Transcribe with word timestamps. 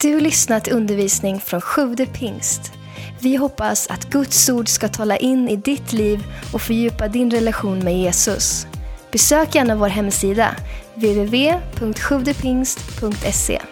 Du 0.00 0.14
har 0.14 0.20
lyssnat 0.20 0.64
till 0.64 0.72
undervisning 0.72 1.40
från 1.40 1.60
Sjude 1.60 2.06
pingst. 2.06 2.72
Vi 3.20 3.36
hoppas 3.36 3.86
att 3.86 4.10
Guds 4.10 4.48
ord 4.48 4.68
ska 4.68 4.88
tala 4.88 5.16
in 5.16 5.48
i 5.48 5.56
ditt 5.56 5.92
liv 5.92 6.24
och 6.52 6.62
fördjupa 6.62 7.08
din 7.08 7.30
relation 7.30 7.78
med 7.78 7.98
Jesus. 7.98 8.66
Besök 9.12 9.54
gärna 9.54 9.76
vår 9.76 9.88
hemsida, 9.88 10.56
www.sjuvdepingst.se. 10.94 13.62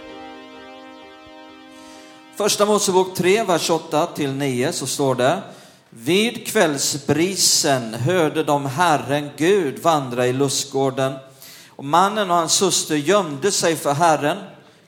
Första 2.36 2.66
Mosebok 2.66 3.16
3, 3.16 3.45
vers 3.45 3.70
8 3.70 4.06
till 4.06 4.32
9 4.32 4.72
så 4.72 4.86
står 4.86 5.14
det 5.14 5.43
Vid 5.91 6.46
kvällsbrisen 6.46 7.95
hörde 7.95 8.45
de 8.45 8.66
Herren 8.66 9.30
Gud 9.36 9.82
vandra 9.82 10.27
i 10.27 10.32
lustgården 10.32 11.12
och 11.68 11.84
mannen 11.84 12.30
och 12.30 12.36
hans 12.36 12.52
syster 12.52 12.96
gömde 12.96 13.52
sig 13.52 13.77
för 13.77 13.93
Herren, 13.93 14.38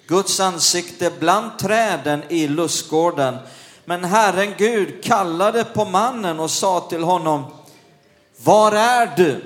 Guds 0.06 0.40
ansikte 0.40 1.10
bland 1.18 1.58
träden 1.58 2.22
i 2.28 2.48
lustgården. 2.48 3.36
Men 3.84 4.04
Herren 4.04 4.54
Gud 4.58 5.04
kallade 5.04 5.64
på 5.64 5.84
mannen 5.84 6.40
och 6.40 6.50
sa 6.50 6.80
till 6.80 7.02
honom, 7.02 7.44
var 8.36 8.72
är 8.72 9.12
du? 9.16 9.44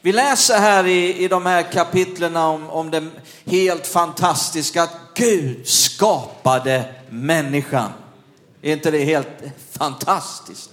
Vi 0.00 0.12
läser 0.12 0.58
här 0.58 0.86
i, 0.86 1.24
i 1.24 1.28
de 1.28 1.46
här 1.46 1.62
kapitlen 1.62 2.36
om, 2.36 2.70
om 2.70 2.90
det 2.90 3.08
helt 3.44 3.86
fantastiska 3.86 4.82
att 4.82 4.96
Gud 5.14 5.68
skapade 5.68 6.84
människan. 7.10 7.90
Är 8.62 8.72
inte 8.72 8.90
det 8.90 9.04
helt 9.04 9.28
fantastiskt? 9.72 10.70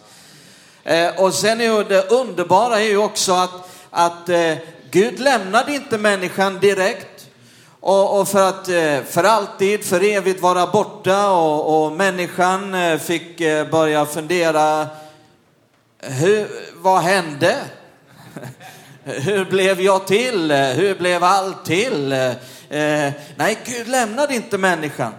Eh, 0.84 1.20
och 1.20 1.34
sen 1.34 1.62
är 1.62 1.84
det 1.84 2.12
underbara 2.12 2.80
är 2.80 2.86
ju 2.86 2.98
också 2.98 3.34
att, 3.34 3.70
att 3.90 4.30
eh, 4.30 4.54
Gud 4.92 5.20
lämnade 5.20 5.76
inte 5.76 5.98
människan 5.98 6.60
direkt 6.60 7.17
och, 7.80 8.20
och, 8.20 8.28
för 8.28 8.50
att 8.50 8.68
eh, 8.68 9.04
för 9.04 9.24
alltid, 9.24 9.86
för 9.86 10.04
evigt 10.04 10.42
vara 10.42 10.68
borta 10.68 11.32
och, 11.32 11.86
och 11.86 11.92
människan 11.92 12.74
eh, 12.74 12.98
fick 12.98 13.42
eh, 13.42 13.70
börja 13.70 14.06
fundera, 14.06 14.88
hur, 16.00 16.48
vad 16.76 17.02
hände? 17.02 17.58
Hur 19.04 19.46
blev 19.46 19.82
jag 19.82 20.08
till? 20.08 20.52
Hur 20.52 20.96
blev 20.96 21.24
allt 21.24 21.66
till? 21.66 22.12
Eh, 22.70 23.12
nej, 23.36 23.58
Gud 23.66 23.88
lämnade 23.88 24.36
inte 24.36 24.58
människan. 24.58 25.14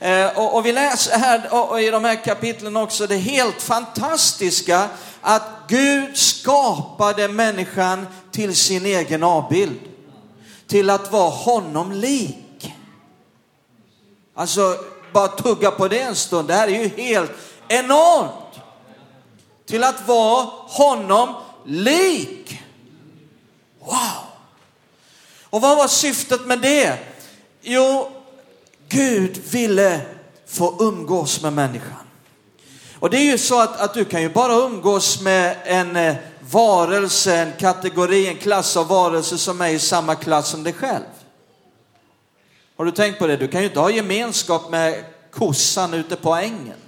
Eh, 0.00 0.38
och, 0.38 0.54
och, 0.54 0.66
vi 0.66 0.72
läser 0.72 1.18
här 1.18 1.42
och, 1.50 1.80
i 1.80 1.90
de 1.90 2.04
här 2.04 2.24
kapitlen 2.24 2.76
också 2.76 3.06
det 3.06 3.16
helt 3.16 3.62
fantastiska 3.62 4.88
att 5.20 5.42
Gud 5.68 6.16
skapade 6.16 7.28
människan 7.28 8.06
till 8.32 8.56
sin 8.56 8.86
egen 8.86 9.22
avbild. 9.22 9.80
Till 10.66 10.90
att 10.90 11.12
vara 11.12 11.30
honom 11.30 11.92
lik. 11.92 12.74
Alltså, 14.34 14.76
bara 15.12 15.28
tugga 15.28 15.70
på 15.70 15.88
det 15.88 16.00
en 16.00 16.16
stund. 16.16 16.48
Det 16.48 16.54
här 16.54 16.68
är 16.68 16.82
ju 16.82 16.88
helt 17.02 17.32
enormt. 17.68 18.32
Till 19.66 19.84
att 19.84 20.08
vara 20.08 20.44
honom 20.66 21.34
lik. 21.64 22.60
Wow! 23.80 24.26
Och 25.44 25.60
vad 25.60 25.76
var 25.76 25.88
syftet 25.88 26.46
med 26.46 26.60
det? 26.60 26.98
Jo, 27.62 28.10
Gud 28.88 29.36
ville 29.50 30.00
få 30.46 30.76
umgås 30.80 31.42
med 31.42 31.52
människan. 31.52 32.06
Och 32.98 33.10
det 33.10 33.16
är 33.16 33.24
ju 33.24 33.38
så 33.38 33.60
att, 33.60 33.80
att 33.80 33.94
du 33.94 34.04
kan 34.04 34.22
ju 34.22 34.28
bara 34.28 34.52
umgås 34.52 35.20
med 35.20 35.56
en 35.64 35.96
eh, 35.96 36.16
varelse, 36.50 37.36
en 37.36 37.52
kategori, 37.58 38.28
en 38.28 38.36
klass 38.36 38.76
av 38.76 38.88
varelser 38.88 39.36
som 39.36 39.60
är 39.60 39.68
i 39.68 39.78
samma 39.78 40.14
klass 40.14 40.48
som 40.48 40.62
dig 40.62 40.72
själv. 40.72 41.04
Har 42.76 42.84
du 42.84 42.90
tänkt 42.90 43.18
på 43.18 43.26
det? 43.26 43.36
Du 43.36 43.48
kan 43.48 43.60
ju 43.60 43.66
inte 43.66 43.80
ha 43.80 43.90
gemenskap 43.90 44.70
med 44.70 45.04
kossan 45.30 45.94
ute 45.94 46.16
på 46.16 46.34
ängen. 46.34 46.78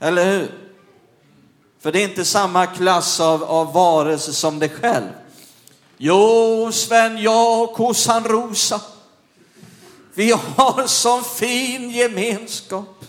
Eller 0.00 0.24
hur? 0.24 0.54
För 1.80 1.92
det 1.92 2.00
är 2.00 2.08
inte 2.08 2.24
samma 2.24 2.66
klass 2.66 3.20
av, 3.20 3.44
av 3.44 3.72
varelse 3.72 4.32
som 4.32 4.58
dig 4.58 4.68
själv. 4.68 5.08
Jo, 5.96 6.72
Sven, 6.72 7.22
jag 7.22 7.62
och 7.62 7.74
kossan 7.74 8.24
Rosa. 8.24 8.80
Vi 10.14 10.30
har 10.30 10.86
sån 10.86 11.24
fin 11.24 11.90
gemenskap. 11.90 13.04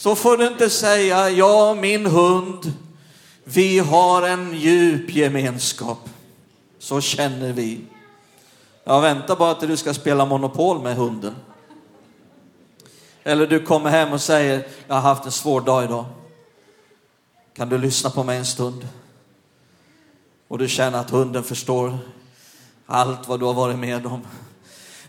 Så 0.00 0.14
får 0.14 0.36
du 0.36 0.46
inte 0.46 0.70
säga, 0.70 1.30
ja 1.30 1.74
min 1.74 2.06
hund, 2.06 2.72
vi 3.44 3.78
har 3.78 4.22
en 4.22 4.54
djup 4.54 5.10
gemenskap. 5.10 6.08
Så 6.78 7.00
känner 7.00 7.52
vi. 7.52 7.80
Jag 8.84 9.00
väntar 9.00 9.36
bara 9.36 9.54
till 9.54 9.68
du 9.68 9.76
ska 9.76 9.94
spela 9.94 10.24
Monopol 10.24 10.82
med 10.82 10.96
hunden. 10.96 11.34
Eller 13.22 13.46
du 13.46 13.64
kommer 13.64 13.90
hem 13.90 14.12
och 14.12 14.20
säger, 14.20 14.66
jag 14.86 14.94
har 14.94 15.02
haft 15.02 15.24
en 15.24 15.32
svår 15.32 15.60
dag 15.60 15.84
idag. 15.84 16.04
Kan 17.54 17.68
du 17.68 17.78
lyssna 17.78 18.10
på 18.10 18.24
mig 18.24 18.38
en 18.38 18.46
stund? 18.46 18.88
Och 20.48 20.58
du 20.58 20.68
känner 20.68 20.98
att 20.98 21.10
hunden 21.10 21.44
förstår 21.44 21.98
allt 22.86 23.28
vad 23.28 23.40
du 23.40 23.46
har 23.46 23.54
varit 23.54 23.78
med 23.78 24.06
om. 24.06 24.26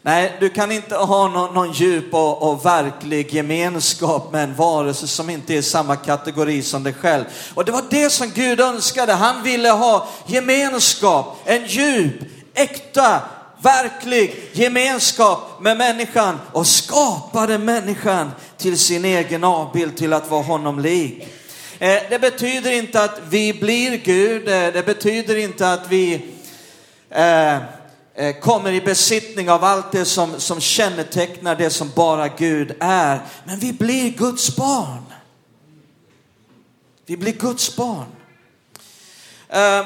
Nej, 0.03 0.37
du 0.39 0.49
kan 0.49 0.71
inte 0.71 0.95
ha 0.95 1.27
någon, 1.27 1.53
någon 1.53 1.71
djup 1.71 2.13
och, 2.13 2.51
och, 2.51 2.65
verklig 2.65 3.33
gemenskap 3.33 4.31
med 4.31 4.43
en 4.43 4.55
varelse 4.55 5.07
som 5.07 5.29
inte 5.29 5.53
är 5.53 5.57
i 5.57 5.63
samma 5.63 5.95
kategori 5.95 6.61
som 6.61 6.83
dig 6.83 6.93
själv. 6.93 7.23
Och 7.53 7.65
det 7.65 7.71
var 7.71 7.83
det 7.89 8.09
som 8.09 8.29
Gud 8.35 8.59
önskade. 8.59 9.13
Han 9.13 9.43
ville 9.43 9.69
ha 9.69 10.07
gemenskap, 10.27 11.37
en 11.45 11.65
djup, 11.65 12.13
äkta, 12.53 13.21
verklig 13.61 14.49
gemenskap 14.53 15.39
med 15.59 15.77
människan 15.77 16.39
och 16.51 16.67
skapade 16.67 17.57
människan 17.57 18.31
till 18.57 18.77
sin 18.77 19.05
egen 19.05 19.43
avbild, 19.43 19.97
till 19.97 20.13
att 20.13 20.29
vara 20.29 20.43
honom 20.43 20.79
lik. 20.79 21.27
Eh, 21.79 21.99
det 22.09 22.21
betyder 22.21 22.71
inte 22.71 23.03
att 23.03 23.21
vi 23.29 23.53
blir 23.53 23.97
Gud, 23.97 24.47
eh, 24.47 24.73
det 24.73 24.85
betyder 24.85 25.37
inte 25.37 25.73
att 25.73 25.87
vi 25.89 26.31
Eh, 27.15 27.57
Eh, 28.13 28.39
kommer 28.39 28.71
i 28.71 28.81
besittning 28.81 29.49
av 29.49 29.63
allt 29.63 29.91
det 29.91 30.05
som, 30.05 30.39
som 30.39 30.59
kännetecknar 30.61 31.55
det 31.55 31.69
som 31.69 31.91
bara 31.95 32.27
Gud 32.27 32.75
är. 32.79 33.21
Men 33.45 33.59
vi 33.59 33.73
blir 33.73 34.09
Guds 34.09 34.55
barn. 34.55 35.03
Vi 37.05 37.17
blir 37.17 37.33
Guds 37.33 37.75
barn. 37.75 38.05
Eh, 39.49 39.85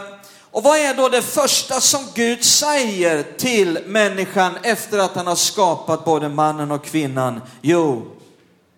och 0.51 0.63
vad 0.63 0.79
är 0.79 0.93
då 0.95 1.09
det 1.09 1.21
första 1.21 1.81
som 1.81 2.03
Gud 2.13 2.43
säger 2.43 3.23
till 3.37 3.79
människan 3.85 4.57
efter 4.63 4.99
att 4.99 5.15
han 5.15 5.27
har 5.27 5.35
skapat 5.35 6.05
både 6.05 6.29
mannen 6.29 6.71
och 6.71 6.85
kvinnan? 6.85 7.41
Jo, 7.61 8.11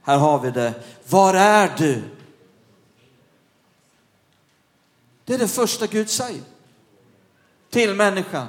här 0.04 0.18
har 0.18 0.40
vi 0.40 0.52
det. 0.52 0.74
Var 1.10 1.34
är 1.34 1.72
du? 1.78 2.04
Det 5.26 5.34
är 5.34 5.38
det 5.38 5.48
första 5.48 5.88
Gud 5.88 6.10
säger 6.10 6.42
till 7.70 7.94
människan 7.94 8.48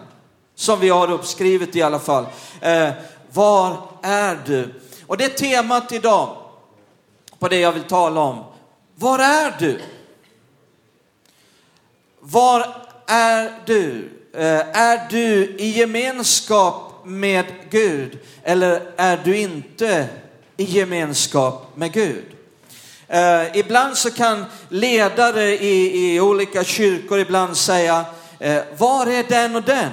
som 0.58 0.80
vi 0.80 0.88
har 0.88 1.10
uppskrivet 1.10 1.76
i 1.76 1.82
alla 1.82 1.98
fall. 1.98 2.26
Eh, 2.60 2.90
var 3.32 3.76
är 4.02 4.38
du? 4.46 4.74
Och 5.06 5.16
det 5.16 5.24
är 5.24 5.28
temat 5.28 5.92
idag 5.92 6.36
på 7.38 7.48
det 7.48 7.60
jag 7.60 7.72
vill 7.72 7.82
tala 7.82 8.20
om. 8.20 8.44
Var 8.94 9.18
är 9.18 9.56
du? 9.58 9.80
Var 12.20 12.66
är 13.06 13.52
du? 13.66 14.10
Eh, 14.34 14.78
är 14.78 15.10
du 15.10 15.56
i 15.58 15.68
gemenskap 15.68 16.92
med 17.04 17.44
Gud 17.70 18.18
eller 18.42 18.92
är 18.96 19.20
du 19.24 19.38
inte 19.38 20.08
i 20.56 20.64
gemenskap 20.64 21.66
med 21.74 21.92
Gud? 21.92 22.24
Eh, 23.08 23.56
ibland 23.56 23.96
så 23.96 24.10
kan 24.10 24.44
ledare 24.68 25.44
i, 25.44 26.14
i 26.14 26.20
olika 26.20 26.64
kyrkor 26.64 27.18
ibland 27.18 27.56
säga, 27.56 28.04
eh, 28.38 28.62
var 28.78 29.06
är 29.06 29.24
den 29.28 29.56
och 29.56 29.62
den? 29.62 29.90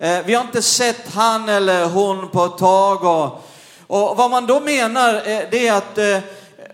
Eh, 0.00 0.18
vi 0.24 0.34
har 0.34 0.44
inte 0.44 0.62
sett 0.62 1.14
han 1.14 1.48
eller 1.48 1.86
hon 1.86 2.28
på 2.28 2.44
ett 2.44 2.58
tag. 2.58 3.04
Och, 3.04 3.44
och 3.86 4.16
vad 4.16 4.30
man 4.30 4.46
då 4.46 4.60
menar 4.60 5.14
eh, 5.14 5.40
det 5.50 5.68
är 5.68 5.72
att 5.72 5.98
eh, 5.98 6.18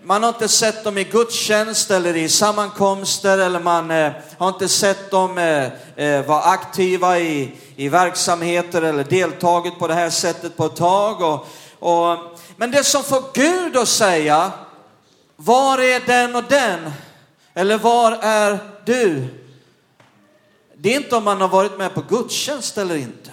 man 0.03 0.23
har 0.23 0.29
inte 0.29 0.47
sett 0.47 0.83
dem 0.83 0.97
i 0.97 1.03
gudstjänst 1.03 1.91
eller 1.91 2.15
i 2.17 2.29
sammankomster 2.29 3.37
eller 3.37 3.59
man 3.59 3.89
har 4.37 4.47
inte 4.47 4.67
sett 4.67 5.11
dem 5.11 5.35
vara 6.27 6.41
aktiva 6.41 7.19
i, 7.19 7.51
i 7.75 7.89
verksamheter 7.89 8.81
eller 8.81 9.03
deltagit 9.03 9.79
på 9.79 9.87
det 9.87 9.93
här 9.93 10.09
sättet 10.09 10.57
på 10.57 10.65
ett 10.65 10.75
tag. 10.75 11.21
Och, 11.21 11.47
och, 11.79 12.17
men 12.57 12.71
det 12.71 12.83
som 12.83 13.03
får 13.03 13.23
Gud 13.33 13.77
att 13.77 13.87
säga, 13.87 14.51
var 15.35 15.81
är 15.81 15.99
den 16.05 16.35
och 16.35 16.43
den? 16.49 16.91
Eller 17.53 17.77
var 17.77 18.17
är 18.21 18.59
du? 18.85 19.27
Det 20.85 20.93
är 20.93 20.97
inte 20.97 21.15
om 21.15 21.23
man 21.23 21.41
har 21.41 21.47
varit 21.47 21.77
med 21.77 21.93
på 21.93 22.01
gudstjänst 22.01 22.77
eller 22.77 22.95
inte. 22.95 23.31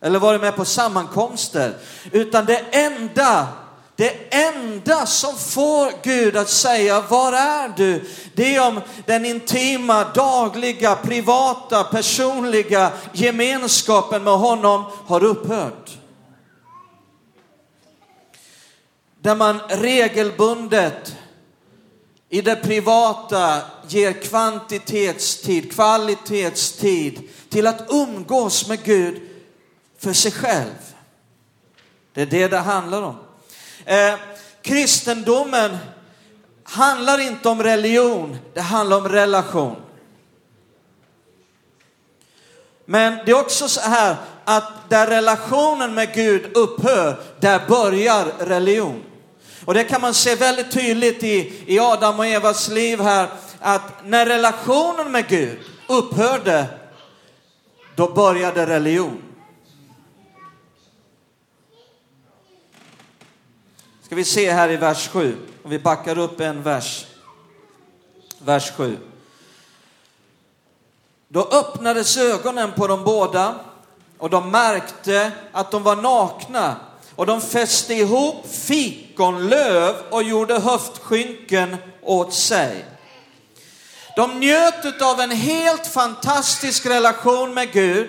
Eller 0.00 0.18
varit 0.18 0.40
med 0.40 0.56
på 0.56 0.64
sammankomster. 0.64 1.74
Utan 2.12 2.46
det 2.46 2.58
enda 2.58 3.48
det 3.96 4.34
enda 4.34 5.06
som 5.06 5.36
får 5.36 5.92
Gud 6.02 6.36
att 6.36 6.48
säga, 6.48 7.00
var 7.00 7.32
är 7.32 7.68
du? 7.76 8.04
Det 8.34 8.54
är 8.54 8.68
om 8.68 8.80
den 9.06 9.24
intima, 9.24 10.04
dagliga, 10.04 10.96
privata, 10.96 11.84
personliga 11.84 12.92
gemenskapen 13.12 14.24
med 14.24 14.38
honom 14.38 14.84
har 15.06 15.24
upphört. 15.24 15.98
Där 19.20 19.34
man 19.34 19.60
regelbundet 19.68 21.16
i 22.28 22.40
det 22.40 22.56
privata 22.56 23.60
ger 23.86 24.12
kvantitetstid, 24.12 25.72
kvalitetstid 25.72 27.28
till 27.48 27.66
att 27.66 27.90
umgås 27.90 28.68
med 28.68 28.82
Gud 28.84 29.20
för 29.98 30.12
sig 30.12 30.32
själv. 30.32 30.74
Det 32.12 32.22
är 32.22 32.26
det 32.26 32.48
det 32.48 32.58
handlar 32.58 33.02
om. 33.02 33.16
Eh, 33.84 34.14
kristendomen 34.62 35.76
handlar 36.62 37.18
inte 37.18 37.48
om 37.48 37.62
religion, 37.62 38.38
det 38.54 38.60
handlar 38.60 38.96
om 38.96 39.08
relation. 39.08 39.76
Men 42.84 43.18
det 43.24 43.30
är 43.30 43.40
också 43.40 43.68
så 43.68 43.80
här 43.80 44.16
att 44.44 44.90
där 44.90 45.06
relationen 45.06 45.94
med 45.94 46.14
Gud 46.14 46.56
upphör, 46.56 47.22
där 47.40 47.68
börjar 47.68 48.32
religion. 48.38 49.02
Och 49.68 49.74
det 49.74 49.84
kan 49.84 50.00
man 50.00 50.14
se 50.14 50.34
väldigt 50.34 50.70
tydligt 50.70 51.22
i, 51.22 51.64
i 51.66 51.78
Adam 51.78 52.18
och 52.18 52.26
Evas 52.26 52.68
liv 52.68 53.00
här, 53.00 53.28
att 53.60 54.04
när 54.04 54.26
relationen 54.26 55.12
med 55.12 55.28
Gud 55.28 55.58
upphörde, 55.88 56.66
då 57.96 58.12
började 58.12 58.66
religion. 58.66 59.22
Ska 64.02 64.14
vi 64.14 64.24
se 64.24 64.52
här 64.52 64.70
i 64.70 64.76
vers 64.76 65.08
7, 65.08 65.36
om 65.62 65.70
vi 65.70 65.78
backar 65.78 66.18
upp 66.18 66.40
en 66.40 66.62
vers. 66.62 67.06
Vers 68.38 68.72
7. 68.76 68.98
Då 71.28 71.48
öppnades 71.52 72.16
ögonen 72.16 72.72
på 72.72 72.86
de 72.86 73.04
båda 73.04 73.54
och 74.18 74.30
de 74.30 74.50
märkte 74.50 75.32
att 75.52 75.70
de 75.70 75.82
var 75.82 75.96
nakna 75.96 76.76
och 77.18 77.26
de 77.26 77.40
fäste 77.40 77.94
ihop 77.94 78.46
fikonlöv 78.50 79.94
och 80.10 80.22
gjorde 80.22 80.58
höftskynken 80.60 81.76
åt 82.02 82.34
sig. 82.34 82.84
De 84.16 84.40
njöt 84.40 85.02
av 85.02 85.20
en 85.20 85.30
helt 85.30 85.86
fantastisk 85.86 86.86
relation 86.86 87.54
med 87.54 87.72
Gud, 87.72 88.08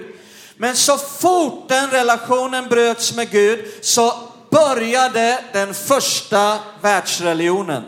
men 0.57 0.75
så 0.75 0.97
fort 0.97 1.69
den 1.69 1.89
relationen 1.89 2.67
bröts 2.67 3.15
med 3.15 3.31
Gud 3.31 3.65
så 3.81 4.13
började 4.50 5.44
den 5.53 5.73
första 5.73 6.59
världsreligionen. 6.81 7.83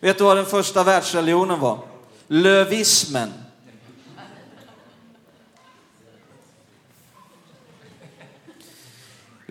Vet 0.00 0.18
du 0.18 0.24
vad 0.24 0.36
den 0.36 0.46
första 0.46 0.82
världsreligionen 0.82 1.60
var? 1.60 1.78
Lövismen. 2.26 3.32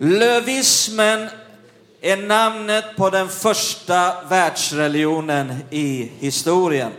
Lövismen 0.02 1.28
är 2.00 2.16
namnet 2.16 2.96
på 2.96 3.10
den 3.10 3.28
första 3.28 4.22
världsreligionen 4.22 5.54
i 5.70 6.10
historien. 6.18 6.92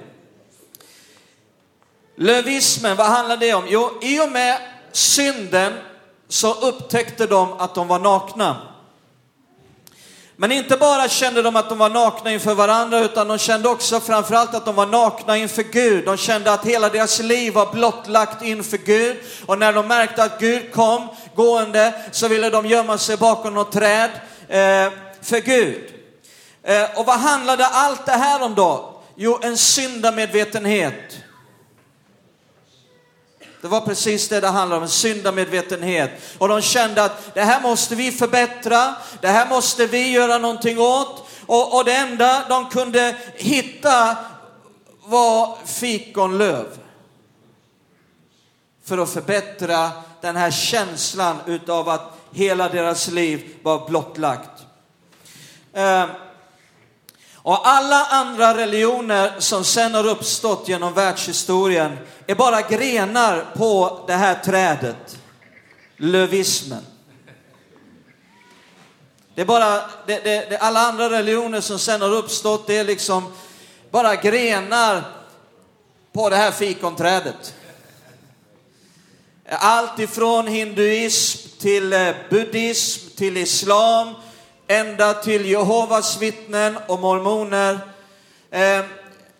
Lövismen, 2.15 2.97
vad 2.97 3.07
handlar 3.07 3.37
det 3.37 3.53
om? 3.53 3.63
Jo, 3.67 3.91
i 4.01 4.19
och 4.19 4.31
med 4.31 4.57
synden 4.91 5.73
så 6.27 6.53
upptäckte 6.53 7.27
de 7.27 7.53
att 7.53 7.75
de 7.75 7.87
var 7.87 7.99
nakna. 7.99 8.70
Men 10.41 10.51
inte 10.51 10.77
bara 10.77 11.09
kände 11.09 11.41
de 11.41 11.55
att 11.55 11.69
de 11.69 11.77
var 11.77 11.89
nakna 11.89 12.31
inför 12.31 12.55
varandra, 12.55 12.99
utan 12.99 13.27
de 13.27 13.37
kände 13.37 13.69
också 13.69 13.99
framförallt 13.99 14.55
att 14.55 14.65
de 14.65 14.75
var 14.75 14.85
nakna 14.85 15.37
inför 15.37 15.63
Gud. 15.63 16.05
De 16.05 16.17
kände 16.17 16.53
att 16.53 16.65
hela 16.65 16.89
deras 16.89 17.19
liv 17.19 17.53
var 17.53 17.73
blottlagt 17.73 18.43
inför 18.43 18.77
Gud. 18.77 19.17
Och 19.45 19.59
när 19.59 19.73
de 19.73 19.87
märkte 19.87 20.23
att 20.23 20.39
Gud 20.39 20.73
kom 20.73 21.07
gående 21.35 21.93
så 22.11 22.27
ville 22.27 22.49
de 22.49 22.65
gömma 22.65 22.97
sig 22.97 23.17
bakom 23.17 23.53
något 23.53 23.71
träd 23.71 24.09
eh, 24.47 24.93
för 25.21 25.41
Gud. 25.41 25.93
Eh, 26.63 26.99
och 26.99 27.05
vad 27.05 27.19
handlade 27.19 27.65
allt 27.65 28.05
det 28.05 28.11
här 28.11 28.41
om 28.41 28.55
då? 28.55 29.01
Jo, 29.15 29.39
en 29.41 29.57
syndamedvetenhet. 29.57 31.17
Det 33.61 33.67
var 33.67 33.81
precis 33.81 34.29
det 34.29 34.39
det 34.39 34.47
handlade 34.47 34.77
om, 34.77 34.83
en 34.83 34.89
syndamedvetenhet. 34.89 36.11
Och 36.37 36.47
de 36.47 36.61
kände 36.61 37.03
att 37.03 37.33
det 37.33 37.41
här 37.41 37.61
måste 37.61 37.95
vi 37.95 38.11
förbättra, 38.11 38.95
det 39.21 39.27
här 39.27 39.49
måste 39.49 39.85
vi 39.85 40.11
göra 40.11 40.37
någonting 40.37 40.79
åt. 40.79 41.27
Och, 41.45 41.75
och 41.75 41.85
det 41.85 41.95
enda 41.95 42.45
de 42.49 42.69
kunde 42.69 43.15
hitta 43.35 44.17
var 45.03 45.57
fikonlöv. 45.65 46.65
För 48.85 48.97
att 48.97 49.09
förbättra 49.09 49.91
den 50.21 50.35
här 50.35 50.51
känslan 50.51 51.37
utav 51.45 51.89
att 51.89 52.17
hela 52.31 52.69
deras 52.69 53.07
liv 53.07 53.55
var 53.63 53.89
blottlagt. 53.89 54.65
Eh, 55.73 56.05
och 57.43 57.67
alla 57.67 58.05
andra 58.05 58.57
religioner 58.57 59.39
som 59.39 59.63
sen 59.63 59.93
har 59.93 60.07
uppstått 60.07 60.67
genom 60.67 60.93
världshistorien 60.93 61.97
är 62.27 62.35
bara 62.35 62.61
grenar 62.61 63.45
på 63.57 64.03
det 64.07 64.13
här 64.13 64.35
trädet, 64.35 65.17
lövismen. 65.97 66.85
Det 69.35 69.41
är 69.41 69.45
bara, 69.45 69.81
det, 70.05 70.23
det, 70.23 70.49
det, 70.49 70.57
alla 70.57 70.79
andra 70.79 71.09
religioner 71.09 71.61
som 71.61 71.79
sen 71.79 72.01
har 72.01 72.13
uppstått, 72.13 72.67
det 72.67 72.77
är 72.77 72.83
liksom 72.83 73.33
bara 73.91 74.15
grenar 74.15 75.03
på 76.13 76.29
det 76.29 76.35
här 76.35 76.51
fikonträdet. 76.51 77.55
Allt 79.49 79.99
ifrån 79.99 80.47
hinduism 80.47 81.49
till 81.59 81.93
eh, 81.93 82.13
buddhism, 82.29 83.09
till 83.17 83.37
islam, 83.37 84.13
ända 84.71 85.13
till 85.13 85.45
Jehovas 85.45 86.21
vittnen 86.21 86.77
och 86.87 86.99
mormoner. 86.99 87.79
Eh, 88.51 88.85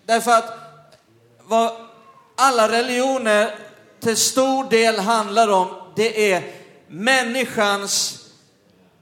därför 0.05 0.31
att 0.31 0.53
vad 1.43 1.71
alla 2.35 2.71
religioner 2.71 3.55
till 3.99 4.17
stor 4.17 4.69
del 4.69 4.99
handlar 4.99 5.47
om, 5.47 5.67
det 5.95 6.31
är 6.31 6.43
människans 6.87 8.25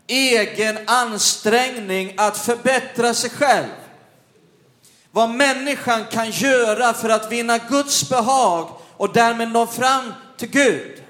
egen 0.08 0.78
ansträngning 0.88 2.14
att 2.18 2.38
förbättra 2.38 3.14
sig 3.14 3.30
själv. 3.30 3.68
Vad 5.12 5.30
människan 5.30 6.06
kan 6.12 6.32
göra 6.32 6.94
för 6.94 7.10
att 7.10 7.32
vinna 7.32 7.58
Guds 7.58 8.10
behag 8.10 8.70
och 8.98 9.14
därmed 9.14 9.52
nå 9.52 9.68
fram 9.68 10.14
till 10.38 10.50
Gud. 10.50 11.04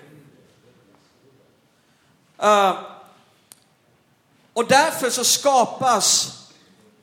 Uh, 2.44 2.99
och 4.54 4.68
därför 4.68 5.10
så 5.10 5.24
skapas 5.24 6.36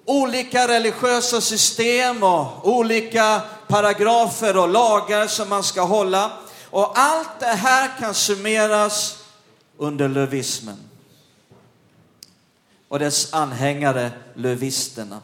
olika 0.04 0.68
religiösa 0.68 1.40
system 1.40 2.22
och 2.22 2.68
olika 2.68 3.42
paragrafer 3.68 4.56
och 4.56 4.68
lagar 4.68 5.26
som 5.26 5.48
man 5.48 5.62
ska 5.62 5.82
hålla. 5.82 6.32
Och 6.70 6.98
allt 6.98 7.40
det 7.40 7.46
här 7.46 7.90
kan 7.98 8.14
summeras 8.14 9.18
under 9.78 10.08
lövismen 10.08 10.78
och 12.88 12.98
dess 12.98 13.34
anhängare, 13.34 14.10
lövisterna. 14.34 15.20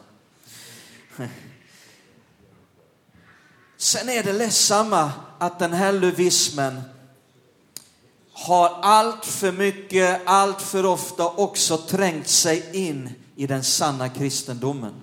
Sen 3.77 4.09
är 4.09 4.23
det 4.23 4.33
ledsamma 4.33 5.11
att 5.39 5.59
den 5.59 5.73
här 5.73 5.93
lövismen 5.93 6.81
har 8.43 8.77
allt 8.81 9.25
för 9.25 9.51
mycket, 9.51 10.21
allt 10.25 10.61
för 10.61 10.85
ofta 10.85 11.27
också 11.27 11.77
trängt 11.77 12.27
sig 12.27 12.87
in 12.87 13.09
i 13.35 13.47
den 13.47 13.63
sanna 13.63 14.09
kristendomen. 14.09 14.93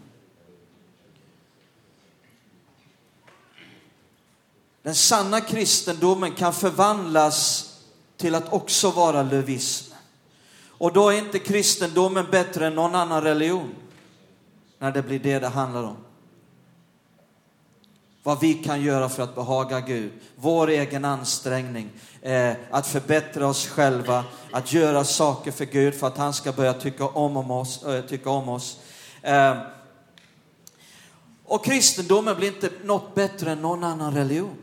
Den 4.82 4.94
sanna 4.94 5.40
kristendomen 5.40 6.32
kan 6.32 6.52
förvandlas 6.52 7.66
till 8.16 8.34
att 8.34 8.52
också 8.52 8.90
vara 8.90 9.22
lövism. 9.22 9.94
Och 10.68 10.92
då 10.92 11.08
är 11.08 11.18
inte 11.18 11.38
kristendomen 11.38 12.26
bättre 12.30 12.66
än 12.66 12.74
någon 12.74 12.94
annan 12.94 13.22
religion. 13.22 13.74
När 14.78 14.92
det 14.92 15.02
blir 15.02 15.18
det 15.18 15.38
det 15.38 15.48
handlar 15.48 15.82
om. 15.82 15.96
Vad 18.30 18.40
vi 18.40 18.54
kan 18.54 18.82
göra 18.82 19.08
för 19.08 19.22
att 19.22 19.34
behaga 19.34 19.80
Gud. 19.80 20.12
Vår 20.36 20.68
egen 20.68 21.04
ansträngning. 21.04 21.90
Eh, 22.22 22.52
att 22.70 22.86
förbättra 22.86 23.46
oss 23.46 23.66
själva. 23.66 24.24
Att 24.52 24.72
göra 24.72 25.04
saker 25.04 25.50
för 25.50 25.64
Gud 25.64 25.94
för 25.94 26.06
att 26.06 26.16
han 26.16 26.34
ska 26.34 26.52
börja 26.52 26.72
tycka 26.72 27.04
om, 27.06 27.36
om 27.36 27.50
oss. 27.50 27.82
Äh, 27.82 28.00
tycka 28.00 28.30
om 28.30 28.48
oss. 28.48 28.78
Eh, 29.22 29.58
och 31.44 31.64
kristendomen 31.64 32.36
blir 32.36 32.48
inte 32.48 32.70
något 32.84 33.14
bättre 33.14 33.50
än 33.52 33.62
någon 33.62 33.84
annan 33.84 34.14
religion. 34.14 34.56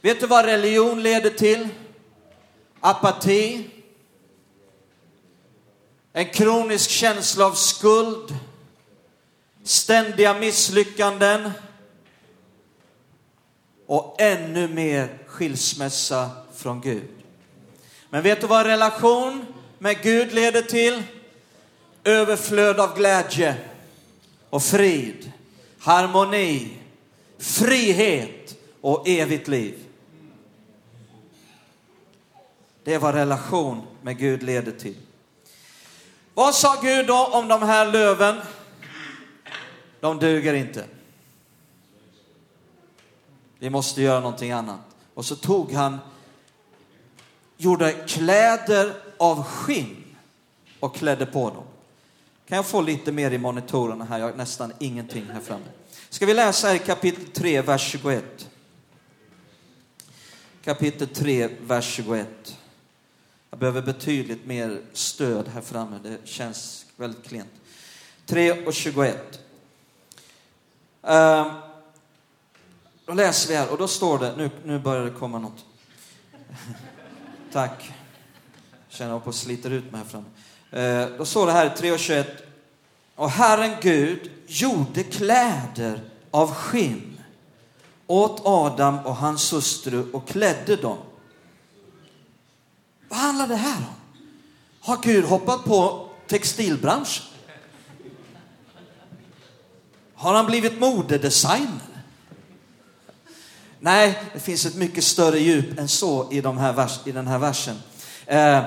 Vet 0.00 0.20
du 0.20 0.26
vad 0.26 0.44
religion 0.44 1.02
leder 1.02 1.30
till? 1.30 1.68
Apati. 2.80 3.70
en 6.12 6.26
kronisk 6.26 6.90
känsla 6.90 7.46
av 7.46 7.52
skuld, 7.52 8.36
ständiga 9.64 10.34
misslyckanden 10.34 11.50
och 13.90 14.20
ännu 14.20 14.68
mer 14.68 15.08
skilsmässa 15.26 16.30
från 16.54 16.80
Gud. 16.80 17.08
Men 18.10 18.22
vet 18.22 18.40
du 18.40 18.46
vad 18.46 18.66
relation 18.66 19.46
med 19.78 20.02
Gud 20.02 20.32
leder 20.32 20.62
till? 20.62 21.02
Överflöd 22.04 22.80
av 22.80 22.96
glädje 22.96 23.56
och 24.50 24.62
frid, 24.62 25.32
harmoni, 25.78 26.68
frihet 27.38 28.56
och 28.80 29.08
evigt 29.08 29.48
liv. 29.48 29.74
Det 32.84 32.94
är 32.94 32.98
vad 32.98 33.14
relation 33.14 33.82
med 34.02 34.18
Gud 34.18 34.42
leder 34.42 34.72
till. 34.72 34.96
Vad 36.34 36.54
sa 36.54 36.80
Gud 36.82 37.06
då 37.06 37.26
om 37.26 37.48
de 37.48 37.62
här 37.62 37.92
löven? 37.92 38.40
De 40.00 40.18
duger 40.18 40.54
inte. 40.54 40.84
Vi 43.60 43.70
måste 43.70 44.02
göra 44.02 44.20
någonting 44.20 44.52
annat. 44.52 44.80
Och 45.14 45.24
så 45.24 45.36
tog 45.36 45.72
han, 45.72 45.98
gjorde 47.56 47.92
kläder 47.92 48.94
av 49.18 49.42
skinn 49.42 50.04
och 50.80 50.94
klädde 50.94 51.26
på 51.26 51.50
dem. 51.50 51.64
Kan 52.48 52.56
jag 52.56 52.66
få 52.66 52.80
lite 52.80 53.12
mer 53.12 53.30
i 53.30 53.38
monitorerna 53.38 54.04
här? 54.04 54.18
Jag 54.18 54.26
har 54.26 54.34
nästan 54.34 54.72
ingenting 54.78 55.26
här 55.32 55.40
framme. 55.40 55.64
Ska 56.08 56.26
vi 56.26 56.34
läsa 56.34 56.68
här 56.68 56.74
i 56.74 56.78
kapitel 56.78 57.26
3, 57.26 57.60
vers 57.60 57.90
21? 57.90 58.48
Kapitel 60.64 61.08
3, 61.08 61.48
vers 61.60 61.94
21. 61.94 62.58
Jag 63.50 63.58
behöver 63.58 63.82
betydligt 63.82 64.46
mer 64.46 64.82
stöd 64.92 65.48
här 65.48 65.60
framme. 65.60 65.98
Det 66.02 66.18
känns 66.24 66.86
väldigt 66.96 67.28
klent. 67.28 67.50
3 68.26 68.66
och 68.66 68.74
21. 68.74 69.16
Uh, 71.04 71.10
ehm, 71.12 71.69
då 73.10 73.14
läser 73.14 73.48
vi 73.48 73.56
här 73.56 73.68
och 73.68 73.78
då 73.78 73.88
står 73.88 74.18
det, 74.18 74.34
nu, 74.36 74.50
nu 74.64 74.78
börjar 74.78 75.04
det 75.04 75.10
komma 75.10 75.38
något. 75.38 75.64
Tack. 77.52 77.92
Känner 78.88 79.12
jag 79.12 79.24
på 79.24 79.32
sliter 79.32 79.70
ut 79.70 79.92
mig 79.92 80.00
här 80.00 80.08
framme. 80.08 80.26
Eh, 80.70 81.18
då 81.18 81.24
står 81.24 81.46
det 81.46 81.52
här 81.52 81.68
3 81.68 81.92
och 81.92 82.00
Och 83.14 83.30
Herren 83.30 83.76
Gud 83.82 84.30
gjorde 84.46 85.02
kläder 85.02 86.00
av 86.30 86.54
skinn 86.54 87.20
åt 88.06 88.40
Adam 88.44 88.98
och 88.98 89.16
hans 89.16 89.52
hustru 89.52 90.12
och 90.12 90.28
klädde 90.28 90.76
dem. 90.76 90.98
Vad 93.08 93.18
handlar 93.18 93.48
det 93.48 93.56
här 93.56 93.78
om? 93.78 94.20
Har 94.80 94.98
Gud 95.02 95.24
hoppat 95.24 95.64
på 95.64 96.08
textilbranschen? 96.26 97.24
Har 100.14 100.34
han 100.34 100.46
blivit 100.46 100.80
modedesigner? 100.80 101.89
Nej, 103.80 104.22
det 104.32 104.40
finns 104.40 104.66
ett 104.66 104.74
mycket 104.74 105.04
större 105.04 105.38
djup 105.38 105.78
än 105.78 105.88
så 105.88 106.32
i, 106.32 106.40
de 106.40 106.58
här 106.58 106.72
vers, 106.72 106.98
i 107.04 107.12
den 107.12 107.26
här 107.26 107.38
versen. 107.38 107.76
Eh, 108.26 108.58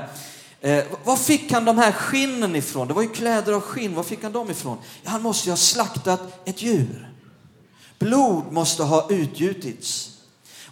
eh, 0.61 0.83
var 1.03 1.15
fick 1.15 1.51
han 1.51 1.65
de 1.65 1.77
här 1.77 1.91
skinnen 1.91 2.55
ifrån? 2.55 2.87
Det 2.87 2.93
var 2.93 3.01
ju 3.01 3.09
kläder 3.09 3.53
av 3.53 3.61
skinn. 3.61 3.95
Var 3.95 4.03
fick 4.03 4.23
han 4.23 4.31
dem 4.31 4.51
ifrån? 4.51 4.77
Ja, 5.03 5.09
han 5.09 5.21
måste 5.21 5.47
ju 5.47 5.51
ha 5.51 5.57
slaktat 5.57 6.41
ett 6.45 6.61
djur. 6.61 7.09
Blod 7.99 8.51
måste 8.51 8.83
ha 8.83 9.07
utgjutits. 9.09 10.09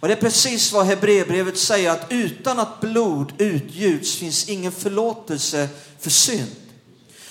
Och 0.00 0.08
det 0.08 0.14
är 0.14 0.20
precis 0.20 0.72
vad 0.72 0.86
Hebreerbrevet 0.86 1.58
säger, 1.58 1.90
att 1.90 2.06
utan 2.08 2.58
att 2.58 2.80
blod 2.80 3.32
utgjuts 3.38 4.16
finns 4.16 4.48
ingen 4.48 4.72
förlåtelse 4.72 5.68
för 6.00 6.10
synd. 6.10 6.56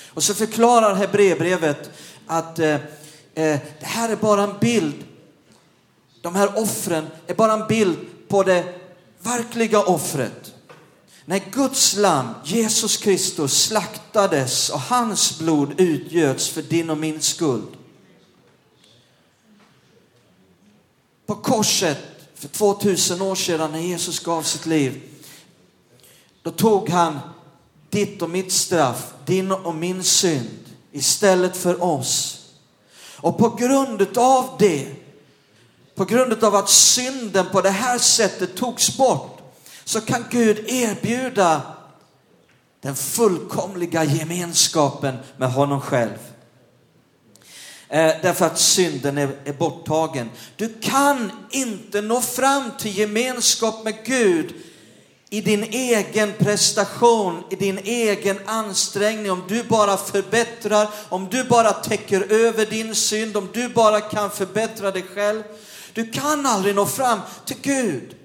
Och 0.08 0.24
så 0.24 0.34
förklarar 0.34 0.96
Hebreerbrevet 0.96 1.89
att 2.27 2.60
eh, 2.60 2.74
eh, 2.74 2.80
det 3.80 3.86
här 3.86 4.10
är 4.10 4.15
bara 4.15 4.44
en 4.44 4.56
bild, 4.62 5.03
de 6.21 6.35
här 6.35 6.59
offren 6.59 7.07
är 7.27 7.33
bara 7.33 7.53
en 7.53 7.67
bild 7.67 7.97
på 8.27 8.43
det 8.43 8.73
verkliga 9.19 9.83
offret. 9.83 10.53
När 11.25 11.41
Guds 11.51 11.95
lam, 11.95 12.27
Jesus 12.43 12.97
Kristus, 12.97 13.63
slaktades 13.63 14.69
och 14.69 14.79
hans 14.79 15.39
blod 15.39 15.73
utgöts 15.77 16.49
för 16.49 16.61
din 16.61 16.89
och 16.89 16.97
min 16.97 17.21
skuld. 17.21 17.67
På 21.25 21.35
korset 21.35 21.97
för 22.35 22.47
2000 22.47 23.21
år 23.21 23.35
sedan 23.35 23.71
när 23.71 23.79
Jesus 23.79 24.19
gav 24.19 24.43
sitt 24.43 24.65
liv, 24.65 25.01
då 26.41 26.51
tog 26.51 26.89
han 26.89 27.19
ditt 27.89 28.21
och 28.21 28.29
mitt 28.29 28.51
straff, 28.51 29.13
din 29.25 29.51
och 29.51 29.75
min 29.75 30.03
synd 30.03 30.59
istället 30.91 31.57
för 31.57 31.83
oss. 31.83 32.37
Och 33.15 33.37
på 33.37 33.49
grund 33.49 34.17
av 34.17 34.55
det, 34.59 34.95
på 35.95 36.05
grund 36.05 36.43
av 36.43 36.55
att 36.55 36.69
synden 36.69 37.45
på 37.51 37.62
det 37.62 37.69
här 37.69 37.98
sättet 37.98 38.55
togs 38.55 38.98
bort, 38.98 39.41
så 39.83 40.01
kan 40.01 40.25
Gud 40.29 40.60
erbjuda 40.67 41.62
den 42.81 42.95
fullkomliga 42.95 44.03
gemenskapen 44.03 45.17
med 45.38 45.51
honom 45.51 45.81
själv. 45.81 46.17
Eh, 47.88 48.13
därför 48.21 48.45
att 48.45 48.60
synden 48.60 49.17
är, 49.17 49.29
är 49.45 49.53
borttagen. 49.53 50.29
Du 50.55 50.74
kan 50.81 51.31
inte 51.50 52.01
nå 52.01 52.21
fram 52.21 52.71
till 52.79 52.98
gemenskap 52.98 53.83
med 53.83 53.95
Gud 54.05 54.53
i 55.29 55.41
din 55.41 55.63
egen 55.63 56.33
prestation, 56.33 57.43
i 57.50 57.55
din 57.55 57.77
egen 57.77 58.39
ansträngning, 58.45 59.31
om 59.31 59.43
du 59.48 59.63
bara 59.63 59.98
förbättrar, 59.98 60.88
om 61.10 61.27
du 61.31 61.43
bara 61.43 61.71
täcker 61.71 62.31
över 62.31 62.65
din 62.65 62.95
synd, 62.95 63.38
om 63.38 63.50
du 63.53 63.69
bara 63.69 64.01
kan 64.01 64.29
förbättra 64.31 64.91
dig 64.91 65.03
själv. 65.15 65.43
Du 65.93 66.12
kan 66.12 66.45
aldrig 66.45 66.75
nå 66.75 66.86
fram 66.86 67.19
till 67.45 67.57
Gud 67.62 68.15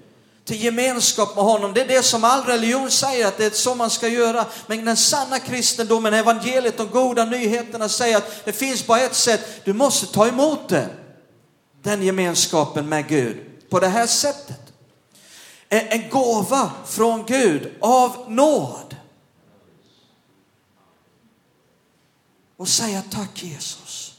till 0.47 0.63
gemenskap 0.63 1.35
med 1.35 1.43
honom. 1.43 1.73
Det 1.73 1.81
är 1.81 1.87
det 1.87 2.03
som 2.03 2.23
all 2.23 2.43
religion 2.43 2.91
säger 2.91 3.27
att 3.27 3.37
det 3.37 3.45
är 3.45 3.49
så 3.49 3.75
man 3.75 3.89
ska 3.89 4.07
göra. 4.07 4.45
Men 4.67 4.85
den 4.85 4.97
sanna 4.97 5.39
kristendomen, 5.39 6.13
evangeliet, 6.13 6.77
de 6.77 6.87
goda 6.87 7.25
nyheterna 7.25 7.89
säger 7.89 8.17
att 8.17 8.45
det 8.45 8.53
finns 8.53 8.87
bara 8.87 8.99
ett 8.99 9.15
sätt. 9.15 9.65
Du 9.65 9.73
måste 9.73 10.05
ta 10.05 10.27
emot 10.27 10.69
det. 10.69 10.89
Den 11.83 12.03
gemenskapen 12.03 12.89
med 12.89 13.07
Gud 13.07 13.37
på 13.69 13.79
det 13.79 13.87
här 13.87 14.07
sättet. 14.07 14.73
En 15.69 16.09
gåva 16.09 16.71
från 16.85 17.25
Gud 17.25 17.73
av 17.81 18.31
nåd. 18.31 18.95
Och 22.57 22.67
säga 22.67 23.03
tack 23.11 23.43
Jesus. 23.43 24.13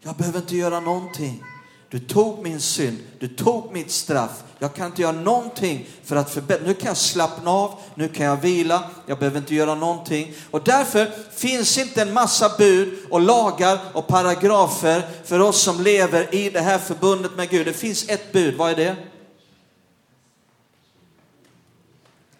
Jag 0.00 0.16
behöver 0.16 0.38
inte 0.38 0.56
göra 0.56 0.80
någonting. 0.80 1.44
Du 1.90 1.98
tog 1.98 2.42
min 2.42 2.60
synd, 2.60 2.98
du 3.18 3.28
tog 3.28 3.72
mitt 3.72 3.90
straff. 3.90 4.42
Jag 4.58 4.74
kan 4.74 4.86
inte 4.86 5.02
göra 5.02 5.12
någonting 5.12 5.88
för 6.04 6.16
att 6.16 6.30
förbättra. 6.30 6.66
Nu 6.66 6.74
kan 6.74 6.88
jag 6.88 6.96
slappna 6.96 7.50
av, 7.50 7.80
nu 7.94 8.08
kan 8.08 8.26
jag 8.26 8.36
vila, 8.36 8.90
jag 9.06 9.18
behöver 9.18 9.38
inte 9.38 9.54
göra 9.54 9.74
någonting. 9.74 10.34
Och 10.50 10.62
därför 10.64 11.10
finns 11.30 11.78
inte 11.78 12.02
en 12.02 12.12
massa 12.12 12.56
bud 12.58 12.98
och 13.10 13.20
lagar 13.20 13.78
och 13.92 14.06
paragrafer 14.06 15.08
för 15.24 15.40
oss 15.40 15.62
som 15.62 15.80
lever 15.80 16.34
i 16.34 16.50
det 16.50 16.60
här 16.60 16.78
förbundet 16.78 17.36
med 17.36 17.50
Gud. 17.50 17.66
Det 17.66 17.72
finns 17.72 18.08
ett 18.08 18.32
bud, 18.32 18.54
vad 18.56 18.70
är 18.70 18.76
det? 18.76 18.96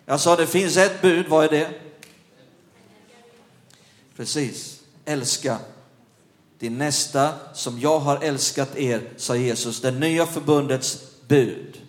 Jag 0.06 0.20
sa 0.20 0.36
det 0.36 0.46
finns 0.46 0.76
ett 0.76 1.02
bud, 1.02 1.28
vad 1.28 1.44
är 1.44 1.48
det? 1.48 1.70
Precis, 4.16 4.80
älska 5.04 5.58
din 6.58 6.78
nästa 6.78 7.34
som 7.54 7.80
jag 7.80 7.98
har 7.98 8.16
älskat 8.22 8.76
er, 8.76 9.02
sa 9.16 9.36
Jesus, 9.36 9.80
det 9.80 9.90
nya 9.90 10.26
förbundets 10.26 10.98
bud. 11.28 11.80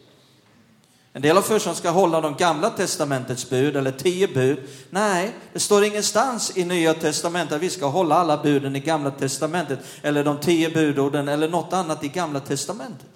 En 1.14 1.22
del 1.22 1.38
av 1.38 1.42
församlingen 1.42 1.76
ska 1.76 1.90
hålla 1.90 2.22
de 2.22 2.36
gamla 2.36 2.70
testamentets 2.70 3.50
bud 3.50 3.76
eller 3.76 3.92
tio 3.92 4.28
bud. 4.28 4.58
Nej, 4.90 5.36
det 5.54 5.60
står 5.60 5.84
ingenstans 5.84 6.58
i 6.58 6.66
nya 6.66 6.94
testamentet 6.94 7.56
att 7.56 7.62
vi 7.62 7.70
ska 7.70 7.86
hålla 7.86 8.16
alla 8.16 8.44
buden 8.44 8.76
i 8.76 8.80
gamla 8.80 9.12
testamentet 9.12 9.80
eller 10.02 10.24
de 10.24 10.40
tio 10.40 10.70
budorden 10.70 11.28
eller 11.28 11.50
något 11.50 11.74
annat 11.74 12.04
i 12.04 12.08
gamla 12.08 12.40
testamentet. 12.40 13.08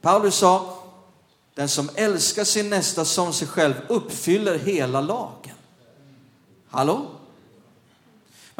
Paulus 0.00 0.34
sa, 0.34 0.78
den 1.54 1.68
som 1.68 1.90
älskar 1.94 2.44
sin 2.44 2.70
nästa 2.70 3.04
som 3.04 3.32
sig 3.32 3.48
själv 3.48 3.74
uppfyller 3.88 4.58
hela 4.58 5.00
lagen. 5.00 5.56
Hallå? 6.70 7.06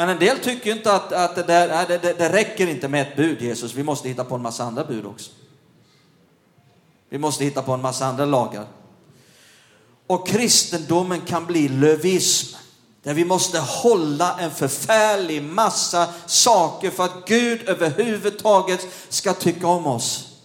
Men 0.01 0.09
en 0.09 0.19
del 0.19 0.39
tycker 0.39 0.73
inte 0.73 0.93
att, 0.93 1.13
att 1.13 1.35
det, 1.35 1.43
där, 1.43 1.83
äh, 1.83 1.89
det, 1.89 1.99
det, 1.99 2.19
det 2.19 2.33
räcker 2.33 2.67
inte 2.67 2.89
med 2.89 3.03
ett 3.03 3.17
bud, 3.17 3.43
Jesus. 3.43 3.75
Vi 3.75 3.83
måste 3.83 4.09
hitta 4.09 4.25
på 4.25 4.35
en 4.35 4.43
massa 4.43 4.65
andra 4.65 4.85
bud 4.85 5.07
också. 5.07 5.31
Vi 7.09 7.19
måste 7.19 7.45
hitta 7.45 7.63
på 7.63 7.73
en 7.73 7.81
massa 7.81 8.07
andra 8.07 8.25
lagar. 8.25 8.67
Och 10.07 10.29
kristendomen 10.29 11.21
kan 11.21 11.47
bli 11.47 11.69
lövism. 11.69 12.57
Där 13.03 13.15
vi 13.15 13.25
måste 13.25 13.59
hålla 13.59 14.41
en 14.41 14.51
förfärlig 14.51 15.43
massa 15.43 16.09
saker 16.27 16.91
för 16.91 17.05
att 17.05 17.27
Gud 17.27 17.69
överhuvudtaget 17.69 18.87
ska 19.09 19.35
tycka 19.35 19.67
om 19.67 19.87
oss. 19.87 20.37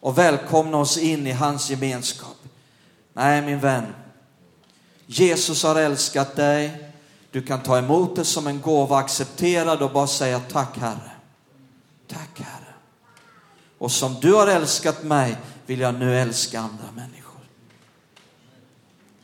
Och 0.00 0.18
välkomna 0.18 0.78
oss 0.78 0.98
in 0.98 1.26
i 1.26 1.32
hans 1.32 1.70
gemenskap. 1.70 2.36
Nej 3.12 3.42
min 3.42 3.60
vän. 3.60 3.94
Jesus 5.06 5.62
har 5.62 5.76
älskat 5.76 6.36
dig. 6.36 6.83
Du 7.34 7.42
kan 7.42 7.62
ta 7.62 7.78
emot 7.78 8.16
det 8.16 8.24
som 8.24 8.46
en 8.46 8.60
gåva, 8.60 8.98
acceptera 8.98 9.76
det 9.76 9.84
och 9.84 9.92
bara 9.92 10.06
säga 10.06 10.40
tack 10.40 10.78
Herre. 10.78 11.10
Tack 12.08 12.40
Herre. 12.40 12.74
Och 13.78 13.92
som 13.92 14.16
du 14.20 14.34
har 14.34 14.46
älskat 14.46 15.04
mig 15.04 15.36
vill 15.66 15.80
jag 15.80 15.94
nu 15.94 16.18
älska 16.20 16.60
andra 16.60 16.92
människor. 16.96 17.40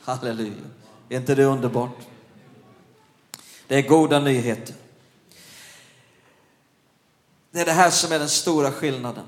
Halleluja. 0.01 0.55
Är 1.09 1.17
inte 1.17 1.35
det 1.35 1.45
underbart? 1.45 1.99
Det 3.67 3.77
är 3.77 3.89
goda 3.89 4.19
nyheter. 4.19 4.75
Det 7.51 7.61
är 7.61 7.67
det 7.67 7.73
här 7.73 7.91
som 7.91 8.13
är 8.13 8.19
den 8.19 8.29
stora 8.29 8.73
skillnaden 8.73 9.27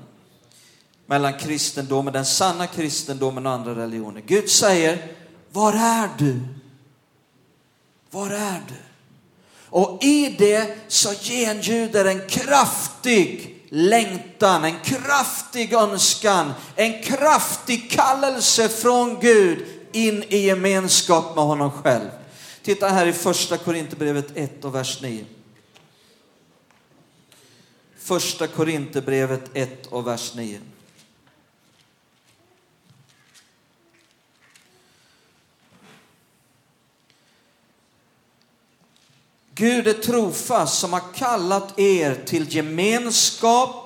mellan 1.05 1.37
kristendomen, 1.39 2.13
den 2.13 2.25
sanna 2.25 2.67
kristendomen 2.67 3.45
och 3.45 3.51
andra 3.51 3.75
religioner. 3.75 4.21
Gud 4.21 4.49
säger, 4.49 5.11
var 5.51 5.73
är 5.73 6.09
du? 6.17 6.41
Var 8.13 8.29
är 8.29 8.61
du? 8.67 8.75
Och 9.65 10.03
i 10.03 10.35
det 10.37 10.77
så 10.87 11.13
genljuder 11.13 12.05
en 12.05 12.27
kraftig 12.27 13.59
längtan, 13.69 14.63
en 14.63 14.79
kraftig 14.83 15.73
önskan, 15.73 16.53
en 16.75 17.03
kraftig 17.03 17.91
kallelse 17.91 18.69
från 18.69 19.19
Gud 19.19 19.65
in 19.91 20.23
i 20.23 20.37
gemenskap 20.37 21.35
med 21.35 21.43
honom 21.43 21.71
själv. 21.71 22.09
Titta 22.61 22.87
här 22.87 23.05
i 23.05 23.13
första 23.13 23.57
Korinthierbrevet 23.57 24.37
1 24.37 24.65
och 24.65 24.75
vers 24.75 25.01
9. 25.01 25.25
Första 27.97 28.47
Korinthierbrevet 28.47 29.49
1 29.53 29.85
och 29.85 30.07
vers 30.07 30.33
9. 30.35 30.59
Gud 39.55 39.87
är 39.87 39.93
trofast 39.93 40.79
som 40.79 40.93
har 40.93 41.13
kallat 41.15 41.79
er 41.79 42.23
till 42.25 42.55
gemenskap 42.55 43.83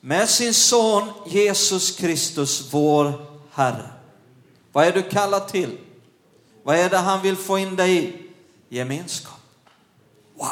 med 0.00 0.28
sin 0.28 0.54
son 0.54 1.12
Jesus 1.26 1.96
Kristus, 1.96 2.68
vår 2.72 3.26
Herre. 3.50 3.90
Vad 4.72 4.86
är 4.86 4.92
du 4.92 5.02
kallad 5.02 5.48
till? 5.48 5.78
Vad 6.62 6.76
är 6.76 6.90
det 6.90 6.98
han 6.98 7.22
vill 7.22 7.36
få 7.36 7.58
in 7.58 7.76
dig 7.76 8.04
i? 8.04 8.30
Gemenskap. 8.68 9.40
Wow! 10.34 10.48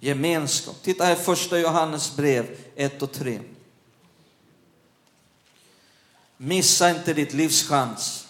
Gemenskap. 0.00 0.76
Titta 0.82 1.04
här 1.04 1.14
första 1.14 1.58
Johannes 1.58 2.16
brev 2.16 2.56
1 2.76 3.02
och 3.02 3.12
3. 3.12 3.40
Missa 6.36 6.90
inte 6.90 7.14
ditt 7.14 7.32
livs 7.32 7.68
chans. 7.68 8.26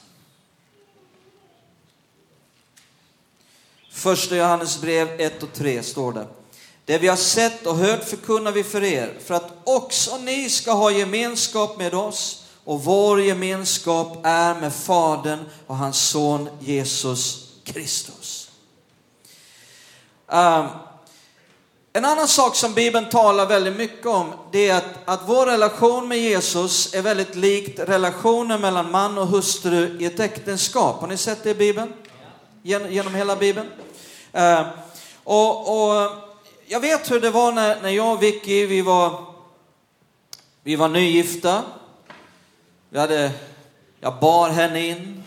Första 4.01 4.37
Johannes 4.37 4.81
brev 4.81 5.21
1 5.21 5.43
och 5.43 5.53
3 5.53 5.83
står 5.83 6.13
det. 6.13 6.27
Det 6.85 6.99
vi 6.99 7.09
har 7.09 7.17
sett 7.17 7.67
och 7.67 7.77
hört 7.77 8.05
förkunnar 8.05 8.53
vi 8.53 8.65
för 8.65 8.83
er, 8.83 9.15
för 9.25 9.35
att 9.35 9.53
också 9.65 10.17
ni 10.17 10.51
ska 10.51 10.73
ha 10.73 10.91
gemenskap 10.91 11.79
med 11.79 11.95
oss. 11.95 12.45
Och 12.65 12.85
vår 12.85 13.21
gemenskap 13.21 14.19
är 14.23 14.55
med 14.55 14.75
Fadern 14.75 15.39
och 15.67 15.77
hans 15.77 16.09
son 16.09 16.49
Jesus 16.61 17.49
Kristus. 17.65 18.51
Um, 20.27 20.67
en 21.93 22.05
annan 22.05 22.29
sak 22.29 22.57
som 22.57 22.75
Bibeln 22.75 23.09
talar 23.09 23.47
väldigt 23.47 23.77
mycket 23.77 24.07
om, 24.07 24.33
det 24.53 24.69
är 24.69 24.77
att, 24.77 24.95
att 25.05 25.21
vår 25.27 25.47
relation 25.47 26.09
med 26.09 26.19
Jesus 26.19 26.95
är 26.95 27.03
väldigt 27.03 27.35
likt 27.35 27.79
relationen 27.79 28.61
mellan 28.61 28.91
man 28.91 29.19
och 29.19 29.29
hustru 29.29 29.97
i 30.01 30.05
ett 30.05 30.21
äktenskap. 30.21 31.01
Har 31.01 31.09
ni 31.09 31.17
sett 31.17 31.43
det 31.43 31.51
i 31.51 31.55
Bibeln? 31.55 31.93
Gen, 32.63 32.93
genom 32.93 33.15
hela 33.15 33.37
Bibeln? 33.37 33.67
Ehm, 34.33 34.67
och, 35.25 35.61
och, 35.61 36.11
jag 36.67 36.81
vet 36.81 37.11
hur 37.11 37.21
det 37.21 37.31
var 37.31 37.53
när, 37.53 37.83
när 37.83 37.89
jag 37.89 38.13
och 38.13 38.23
Vicky, 38.23 38.67
vi 38.67 38.83
var, 38.83 39.25
vi 40.63 40.77
var 40.77 40.89
nygifta. 40.89 41.63
Vi 42.89 42.99
hade, 42.99 43.31
jag 44.01 44.21
bar 44.21 44.51
henne 44.51 44.87
in 44.87 45.23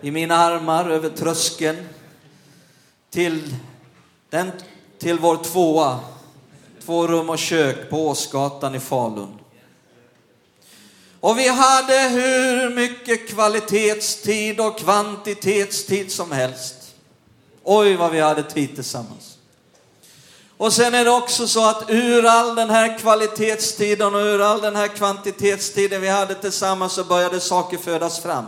i 0.00 0.10
mina 0.10 0.36
armar 0.36 0.90
över 0.90 1.08
tröskeln 1.08 1.88
till, 3.10 3.56
den, 4.30 4.52
till 4.98 5.18
vår 5.18 5.36
tvåa, 5.36 6.00
två 6.84 7.06
rum 7.06 7.30
och 7.30 7.38
kök 7.38 7.90
på 7.90 8.08
Åsgatan 8.08 8.74
i 8.74 8.80
Falun. 8.80 9.38
Och 11.20 11.38
vi 11.38 11.48
hade 11.48 12.08
hur 12.08 12.70
mycket 12.70 13.28
kvalitetstid 13.28 14.60
och 14.60 14.78
kvantitetstid 14.78 16.12
som 16.12 16.32
helst. 16.32 16.81
Oj, 17.64 17.96
vad 17.96 18.10
vi 18.12 18.20
hade 18.20 18.42
tid 18.42 18.74
tillsammans. 18.74 19.38
Och 20.56 20.72
sen 20.72 20.94
är 20.94 21.04
det 21.04 21.10
också 21.10 21.48
så 21.48 21.68
att 21.68 21.90
ur 21.90 22.26
all 22.26 22.54
den 22.54 22.70
här 22.70 22.98
kvalitetstiden 22.98 24.14
och 24.14 24.20
ur 24.20 24.40
all 24.40 24.60
den 24.60 24.76
här 24.76 24.88
kvantitetstiden 24.88 26.00
vi 26.00 26.08
hade 26.08 26.34
tillsammans 26.34 26.92
så 26.92 27.04
började 27.04 27.40
saker 27.40 27.78
födas 27.78 28.20
fram. 28.20 28.46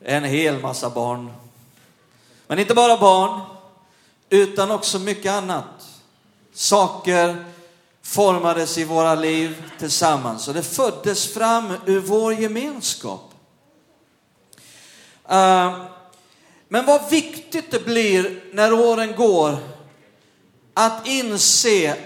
En 0.00 0.24
hel 0.24 0.60
massa 0.60 0.90
barn. 0.90 1.32
Men 2.46 2.58
inte 2.58 2.74
bara 2.74 2.96
barn, 2.96 3.40
utan 4.30 4.70
också 4.70 4.98
mycket 4.98 5.32
annat. 5.32 5.88
Saker 6.54 7.44
formades 8.02 8.78
i 8.78 8.84
våra 8.84 9.14
liv 9.14 9.62
tillsammans 9.78 10.48
och 10.48 10.54
det 10.54 10.62
föddes 10.62 11.34
fram 11.34 11.72
ur 11.86 12.00
vår 12.00 12.34
gemenskap. 12.34 13.33
Ehm, 15.28 15.72
men 16.68 16.86
vad 16.86 17.10
viktigt 17.10 17.70
det 17.70 17.84
blir 17.84 18.44
när 18.52 18.72
åren 18.72 19.16
går 19.16 19.58
att 20.74 21.06
inse 21.06 21.96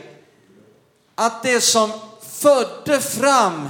att 1.14 1.42
det 1.42 1.60
som 1.60 1.92
födde 2.22 3.00
fram 3.00 3.68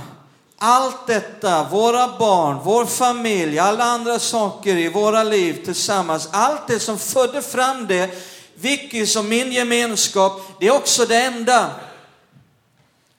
allt 0.59 1.07
detta, 1.07 1.69
våra 1.71 2.19
barn, 2.19 2.59
vår 2.65 2.87
familj, 2.87 3.59
alla 3.59 3.85
andra 3.85 4.19
saker 4.19 4.77
i 4.77 4.89
våra 4.89 5.23
liv 5.23 5.65
tillsammans, 5.65 6.29
allt 6.33 6.67
det 6.67 6.81
som 6.81 6.99
födde 6.99 7.43
fram 7.43 7.87
det, 7.87 8.11
Vickys 8.55 9.17
och 9.17 9.25
min 9.25 9.53
gemenskap, 9.53 10.41
det 10.61 10.67
är 10.67 10.75
också 10.75 11.07
det 11.07 11.17
enda 11.23 11.71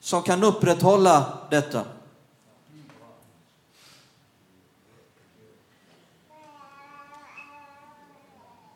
som 0.02 0.24
kan 0.24 0.44
upprätthålla 0.44 1.26
detta. 1.50 1.82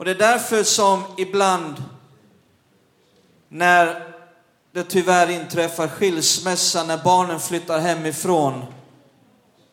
Och 0.04 0.06
det 0.06 0.12
är 0.12 0.32
därför 0.32 0.64
som 0.64 1.04
ibland 1.18 1.84
när 3.50 4.14
det 4.72 4.84
tyvärr 4.84 5.30
inträffar 5.30 5.88
skilsmässa, 5.88 6.84
när 6.84 6.98
barnen 7.04 7.40
flyttar 7.40 7.80
hemifrån, 7.80 8.66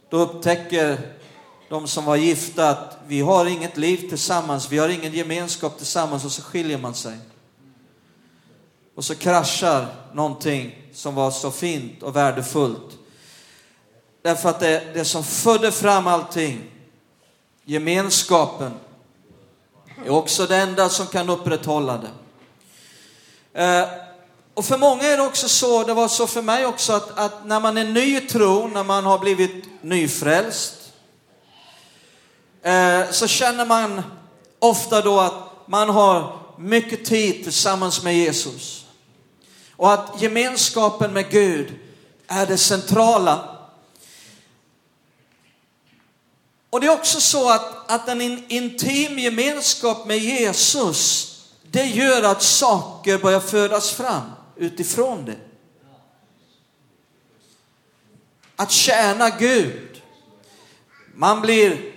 då 0.09 0.19
upptäcker 0.19 0.99
de 1.69 1.89
som 1.89 2.05
var 2.05 2.17
gifta 2.17 2.69
att 2.71 2.99
vi 3.07 3.21
har 3.21 3.47
inget 3.47 3.77
liv 3.77 4.09
tillsammans, 4.09 4.73
vi 4.73 4.79
har 4.79 4.89
ingen 4.89 5.13
gemenskap 5.13 5.77
tillsammans 5.77 6.25
och 6.25 6.33
så 6.33 6.43
skiljer 6.43 6.79
man 6.79 6.95
sig. 6.95 7.19
Och 8.95 9.05
så 9.05 9.15
kraschar 9.15 9.87
någonting 10.13 10.91
som 10.93 11.15
var 11.15 11.31
så 11.31 11.51
fint 11.51 12.03
och 12.03 12.17
värdefullt. 12.17 12.99
Därför 14.23 14.49
att 14.49 14.61
det, 14.61 14.83
det 14.95 15.05
som 15.05 15.25
födde 15.25 15.73
fram 15.73 16.07
allting, 16.07 16.71
gemenskapen, 17.65 18.73
är 20.05 20.11
också 20.11 20.47
det 20.47 20.57
enda 20.57 20.89
som 20.89 21.07
kan 21.07 21.31
upprätthålla 21.31 21.99
det. 21.99 22.11
Eh, 23.63 23.89
och 24.55 24.65
för 24.65 24.79
många 24.79 25.03
är 25.03 25.17
det 25.17 25.23
också 25.23 25.49
så, 25.49 25.85
det 25.85 25.95
var 25.95 26.09
så 26.09 26.27
för 26.27 26.43
mig 26.43 26.67
också, 26.67 26.93
att, 26.93 27.19
att 27.19 27.47
när 27.47 27.61
man 27.61 27.79
är 27.79 27.85
ny 27.85 28.17
i 28.17 28.21
tron, 28.21 28.73
när 28.73 28.85
man 28.85 29.05
har 29.05 29.19
blivit 29.19 29.65
nyfrälst, 29.83 30.75
eh, 32.63 33.11
så 33.11 33.27
känner 33.27 33.67
man 33.67 34.03
ofta 34.59 35.01
då 35.01 35.21
att 35.21 35.35
man 35.67 35.89
har 35.89 36.39
mycket 36.59 37.05
tid 37.05 37.43
tillsammans 37.43 38.03
med 38.03 38.17
Jesus. 38.17 38.87
Och 39.77 39.93
att 39.93 40.23
gemenskapen 40.23 41.13
med 41.13 41.31
Gud 41.31 41.75
är 42.27 42.47
det 42.47 42.59
centrala. 42.59 43.57
Och 46.71 46.81
det 46.81 46.87
är 46.87 46.93
också 46.93 47.21
så 47.21 47.51
att, 47.51 47.80
att 47.91 48.09
en 48.09 48.45
intim 48.49 49.19
gemenskap 49.19 50.07
med 50.07 50.19
Jesus, 50.19 51.27
det 51.71 51.85
gör 51.85 52.23
att 52.23 52.43
saker 52.43 53.19
börjar 53.19 53.41
födas 53.41 53.91
fram 53.91 54.23
utifrån 54.57 55.25
det. 55.25 55.37
Att 58.57 58.71
tjäna 58.71 59.31
Gud. 59.31 60.03
Man 61.15 61.41
blir 61.41 61.93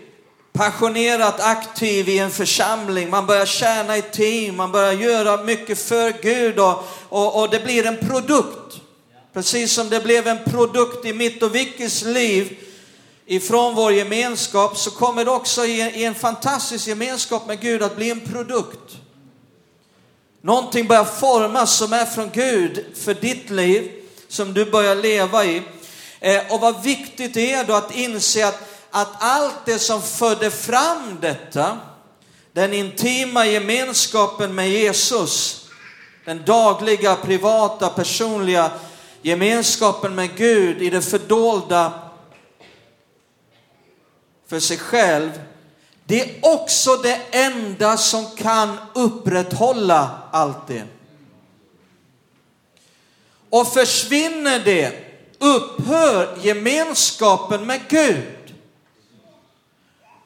passionerat 0.54 1.40
aktiv 1.40 2.10
i 2.10 2.20
en 2.20 2.32
församling, 2.32 3.10
man 3.10 3.26
börjar 3.26 3.46
tjäna 3.46 3.98
i 3.98 4.02
team, 4.02 4.56
man 4.56 4.72
börjar 4.72 4.94
göra 4.94 5.44
mycket 5.44 5.80
för 5.80 6.22
Gud 6.22 6.60
och, 6.60 6.84
och, 7.10 7.42
och 7.42 7.50
det 7.50 7.64
blir 7.64 7.86
en 7.86 7.98
produkt. 7.98 8.82
Precis 9.34 9.74
som 9.74 9.90
det 9.90 10.04
blev 10.04 10.28
en 10.28 10.44
produkt 10.46 11.06
i 11.06 11.14
mitt 11.14 11.44
och 11.44 11.56
Vickys 11.56 12.04
liv 12.04 12.58
ifrån 13.26 13.76
vår 13.76 13.94
gemenskap 13.94 14.78
så 14.78 14.92
kommer 14.92 15.26
det 15.26 15.32
också 15.32 15.66
i 15.66 16.04
en 16.04 16.16
fantastisk 16.16 16.88
gemenskap 16.88 17.48
med 17.48 17.62
Gud 17.62 17.84
att 17.84 17.96
bli 17.96 18.12
en 18.12 18.20
produkt. 18.20 18.98
Någonting 20.42 20.88
börjar 20.88 21.06
formas 21.06 21.78
som 21.78 21.94
är 21.94 22.06
från 22.06 22.30
Gud 22.34 22.86
för 22.96 23.14
ditt 23.14 23.50
liv, 23.50 23.92
som 24.28 24.54
du 24.54 24.72
börjar 24.72 24.96
leva 24.96 25.46
i. 25.46 25.62
Eh, 26.20 26.42
och 26.50 26.60
vad 26.60 26.84
viktigt 26.84 27.34
det 27.34 27.54
är 27.54 27.64
då 27.64 27.74
att 27.74 27.96
inse 27.96 28.48
att, 28.48 28.60
att 28.92 29.14
allt 29.20 29.66
det 29.66 29.80
som 29.80 30.02
födde 30.02 30.52
fram 30.52 31.18
detta, 31.22 31.78
den 32.54 32.74
intima 32.74 33.46
gemenskapen 33.46 34.56
med 34.56 34.70
Jesus, 34.70 35.66
den 36.26 36.46
dagliga, 36.46 37.16
privata, 37.16 37.90
personliga 37.90 38.72
gemenskapen 39.22 40.16
med 40.16 40.36
Gud 40.36 40.82
i 40.82 40.90
det 40.90 41.02
fördolda 41.02 42.03
för 44.48 44.60
sig 44.60 44.78
själv, 44.78 45.42
det 46.06 46.22
är 46.22 46.54
också 46.56 46.96
det 46.98 47.20
enda 47.32 47.98
som 47.98 48.26
kan 48.36 48.78
upprätthålla 48.94 50.22
allt 50.32 50.68
det. 50.68 50.84
Och 53.50 53.68
försvinner 53.68 54.60
det, 54.60 54.94
upphör 55.40 56.38
gemenskapen 56.42 57.66
med 57.66 57.82
Gud, 57.88 58.56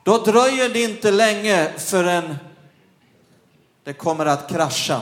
då 0.03 0.17
dröjer 0.17 0.69
det 0.69 0.83
inte 0.83 1.11
länge 1.11 1.73
förrän 1.77 2.35
det 3.83 3.93
kommer 3.93 4.25
att 4.25 4.49
krascha. 4.49 5.01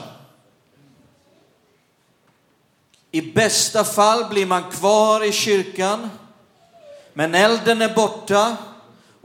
I 3.12 3.21
bästa 3.21 3.84
fall 3.84 4.25
blir 4.25 4.45
man 4.45 4.71
kvar 4.71 5.23
i 5.23 5.32
kyrkan, 5.32 6.10
men 7.13 7.36
elden 7.36 7.82
är 7.82 7.95
borta 7.95 8.58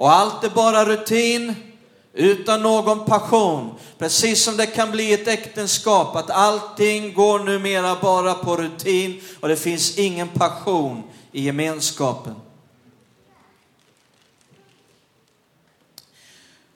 och 0.00 0.12
allt 0.12 0.44
är 0.44 0.50
bara 0.50 0.84
rutin 0.84 1.54
utan 2.12 2.62
någon 2.62 3.04
passion. 3.04 3.74
Precis 3.98 4.44
som 4.44 4.56
det 4.56 4.66
kan 4.66 4.90
bli 4.90 5.12
ett 5.12 5.28
äktenskap, 5.28 6.16
att 6.16 6.30
allting 6.30 7.14
går 7.14 7.38
numera 7.38 7.96
bara 8.02 8.34
på 8.34 8.56
rutin 8.56 9.20
och 9.40 9.48
det 9.48 9.56
finns 9.56 9.98
ingen 9.98 10.28
passion 10.28 11.02
i 11.32 11.44
gemenskapen. 11.44 12.34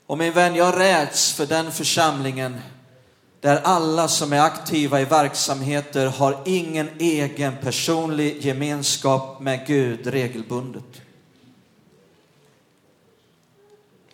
Och 0.07 0.19
min 0.19 0.33
vän, 0.33 0.55
jag 0.55 0.79
räds 0.79 1.33
för 1.33 1.47
den 1.47 1.73
församlingen 1.73 2.61
där 3.41 3.61
alla 3.65 4.09
som 4.09 4.33
är 4.33 4.41
aktiva 4.41 5.01
i 5.01 5.05
verksamheter 5.05 6.07
har 6.07 6.43
ingen 6.45 6.89
egen 6.99 7.57
personlig 7.63 8.45
gemenskap 8.45 9.41
med 9.41 9.67
Gud 9.67 10.07
regelbundet. 10.07 11.04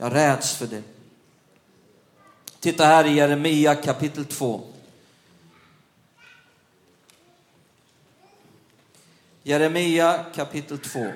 Jag 0.03 0.15
räds 0.15 0.57
för 0.57 0.67
det. 0.67 0.83
Titta 2.61 2.85
här 2.85 3.05
i 3.05 3.15
Jeremia 3.15 3.75
kapitel 3.75 4.25
2. 4.25 4.61
Jeremia 9.43 10.25
kapitel 10.35 10.79
2. 10.79 11.13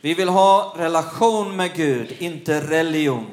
Vi 0.00 0.14
vill 0.14 0.28
ha 0.28 0.74
relation 0.76 1.56
med 1.56 1.74
Gud, 1.74 2.16
inte 2.18 2.60
religion. 2.60 3.26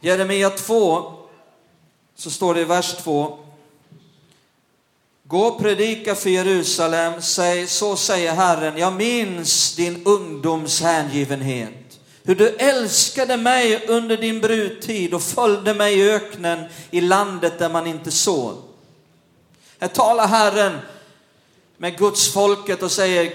Jeremia 0.00 0.50
2, 0.50 1.12
så 2.14 2.30
står 2.30 2.54
det 2.54 2.60
i 2.60 2.64
vers 2.64 2.96
2. 2.96 3.38
Gå 5.22 5.40
och 5.40 5.60
predika 5.60 6.14
för 6.14 6.30
Jerusalem, 6.30 7.22
säg, 7.22 7.66
så 7.66 7.96
säger 7.96 8.34
Herren, 8.34 8.78
jag 8.78 8.92
minns 8.92 9.76
din 9.76 10.02
ungdoms 10.06 10.82
hängivenhet 10.82 11.85
hur 12.26 12.34
du 12.34 12.48
älskade 12.48 13.36
mig 13.36 13.86
under 13.88 14.16
din 14.16 14.40
brudtid 14.40 15.14
och 15.14 15.22
följde 15.22 15.74
mig 15.74 15.98
i 15.98 16.10
öknen 16.10 16.64
i 16.90 17.00
landet 17.00 17.58
där 17.58 17.68
man 17.68 17.86
inte 17.86 18.10
såg. 18.10 18.54
Här 19.78 19.88
talar 19.88 20.26
Herren 20.26 20.78
med 21.76 21.98
Guds 21.98 22.32
folket 22.32 22.82
och 22.82 22.92
säger, 22.92 23.32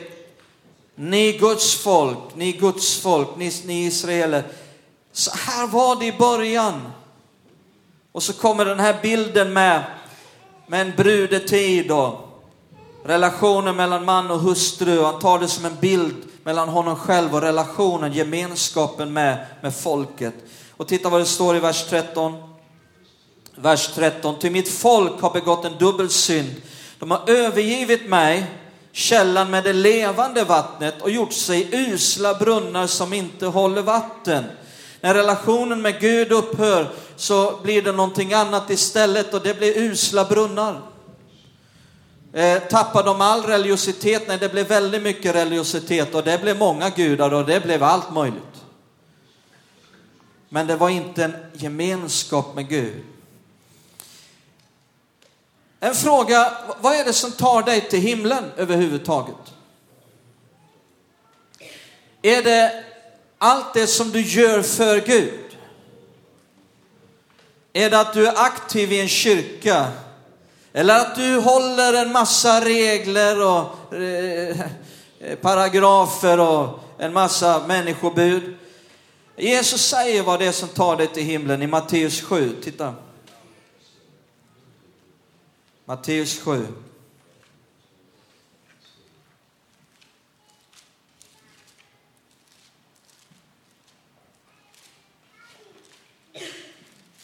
ni 0.95 1.31
Guds 1.31 1.75
folk, 1.75 2.35
ni 2.35 2.51
Guds 2.51 2.99
folk, 2.99 3.27
ni, 3.37 3.51
ni 3.65 3.85
israeler. 3.85 4.43
Så 5.11 5.31
här 5.35 5.67
var 5.67 5.95
det 5.95 6.05
i 6.05 6.17
början. 6.17 6.81
Och 8.11 8.23
så 8.23 8.33
kommer 8.33 8.65
den 8.65 8.79
här 8.79 8.99
bilden 9.01 9.53
med, 9.53 9.83
med 10.67 10.81
en 10.81 10.93
brudetid 10.97 11.91
och 11.91 12.27
relationen 13.05 13.75
mellan 13.75 14.05
man 14.05 14.31
och 14.31 14.39
hustru. 14.39 15.03
Han 15.03 15.19
tar 15.19 15.39
det 15.39 15.47
som 15.47 15.65
en 15.65 15.77
bild 15.81 16.30
mellan 16.43 16.69
honom 16.69 16.95
själv 16.95 17.35
och 17.35 17.41
relationen, 17.41 18.13
gemenskapen 18.13 19.13
med, 19.13 19.45
med 19.61 19.75
folket. 19.75 20.33
Och 20.77 20.87
titta 20.87 21.09
vad 21.09 21.21
det 21.21 21.25
står 21.25 21.55
i 21.55 21.59
vers 21.59 21.85
13. 21.89 22.43
Vers 23.55 23.87
13. 23.95 24.39
Till 24.39 24.51
mitt 24.51 24.69
folk 24.69 25.21
har 25.21 25.33
begått 25.33 25.65
en 25.65 25.77
dubbel 25.77 26.09
synd. 26.09 26.55
De 26.99 27.11
har 27.11 27.29
övergivit 27.29 28.09
mig, 28.09 28.45
källan 28.91 29.51
med 29.51 29.63
det 29.63 29.73
levande 29.73 30.43
vattnet 30.43 31.01
och 31.01 31.11
gjort 31.11 31.33
sig 31.33 31.69
usla 31.71 32.33
brunnar 32.33 32.87
som 32.87 33.13
inte 33.13 33.45
håller 33.45 33.81
vatten. 33.81 34.43
När 35.01 35.13
relationen 35.13 35.81
med 35.81 35.99
Gud 35.99 36.31
upphör 36.31 36.91
så 37.15 37.59
blir 37.63 37.81
det 37.81 37.91
någonting 37.91 38.33
annat 38.33 38.69
istället 38.69 39.33
och 39.33 39.41
det 39.41 39.57
blir 39.57 39.77
usla 39.77 40.25
brunnar. 40.25 40.81
Eh, 42.33 42.61
tappade 42.61 43.09
de 43.09 43.21
all 43.21 43.43
religiositet? 43.43 44.27
Nej, 44.27 44.37
det 44.37 44.49
blev 44.49 44.67
väldigt 44.67 45.01
mycket 45.01 45.35
religiositet 45.35 46.15
och 46.15 46.23
det 46.23 46.41
blev 46.41 46.57
många 46.57 46.89
gudar 46.89 47.33
och 47.33 47.45
det 47.45 47.59
blev 47.59 47.83
allt 47.83 48.13
möjligt. 48.13 48.63
Men 50.49 50.67
det 50.67 50.75
var 50.75 50.89
inte 50.89 51.23
en 51.23 51.35
gemenskap 51.53 52.55
med 52.55 52.69
Gud. 52.69 53.03
En 55.79 55.95
fråga, 55.95 56.57
vad 56.81 56.95
är 56.95 57.05
det 57.05 57.13
som 57.13 57.31
tar 57.31 57.63
dig 57.63 57.89
till 57.89 57.99
himlen 58.01 58.43
överhuvudtaget? 58.57 59.53
Är 62.21 62.43
det 62.43 62.83
allt 63.37 63.73
det 63.73 63.87
som 63.87 64.11
du 64.11 64.21
gör 64.21 64.61
för 64.61 64.99
Gud? 64.99 65.57
Är 67.73 67.89
det 67.89 67.99
att 67.99 68.13
du 68.13 68.27
är 68.27 68.33
aktiv 68.45 68.91
i 68.91 69.01
en 69.01 69.07
kyrka 69.07 69.91
eller 70.73 70.99
att 70.99 71.15
du 71.15 71.37
håller 71.37 71.93
en 71.93 72.11
massa 72.11 72.65
regler 72.65 73.45
och 73.47 73.93
eh, 73.93 74.61
eh, 75.19 75.35
paragrafer 75.41 76.39
och 76.39 76.79
en 76.97 77.13
massa 77.13 77.67
människobud. 77.67 78.57
Jesus 79.37 79.85
säger 79.85 80.23
vad 80.23 80.39
det 80.39 80.45
är 80.45 80.51
som 80.51 80.69
tar 80.69 80.97
dig 80.97 81.07
till 81.07 81.23
himlen 81.23 81.61
i 81.61 81.67
Matteus 81.67 82.21
7. 82.21 82.61
Titta. 82.61 82.95
Matteus 85.85 86.39
7. 86.39 86.67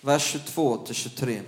Vers 0.01 0.31
22 0.31 0.77
till 0.77 0.95
23. 0.95 1.41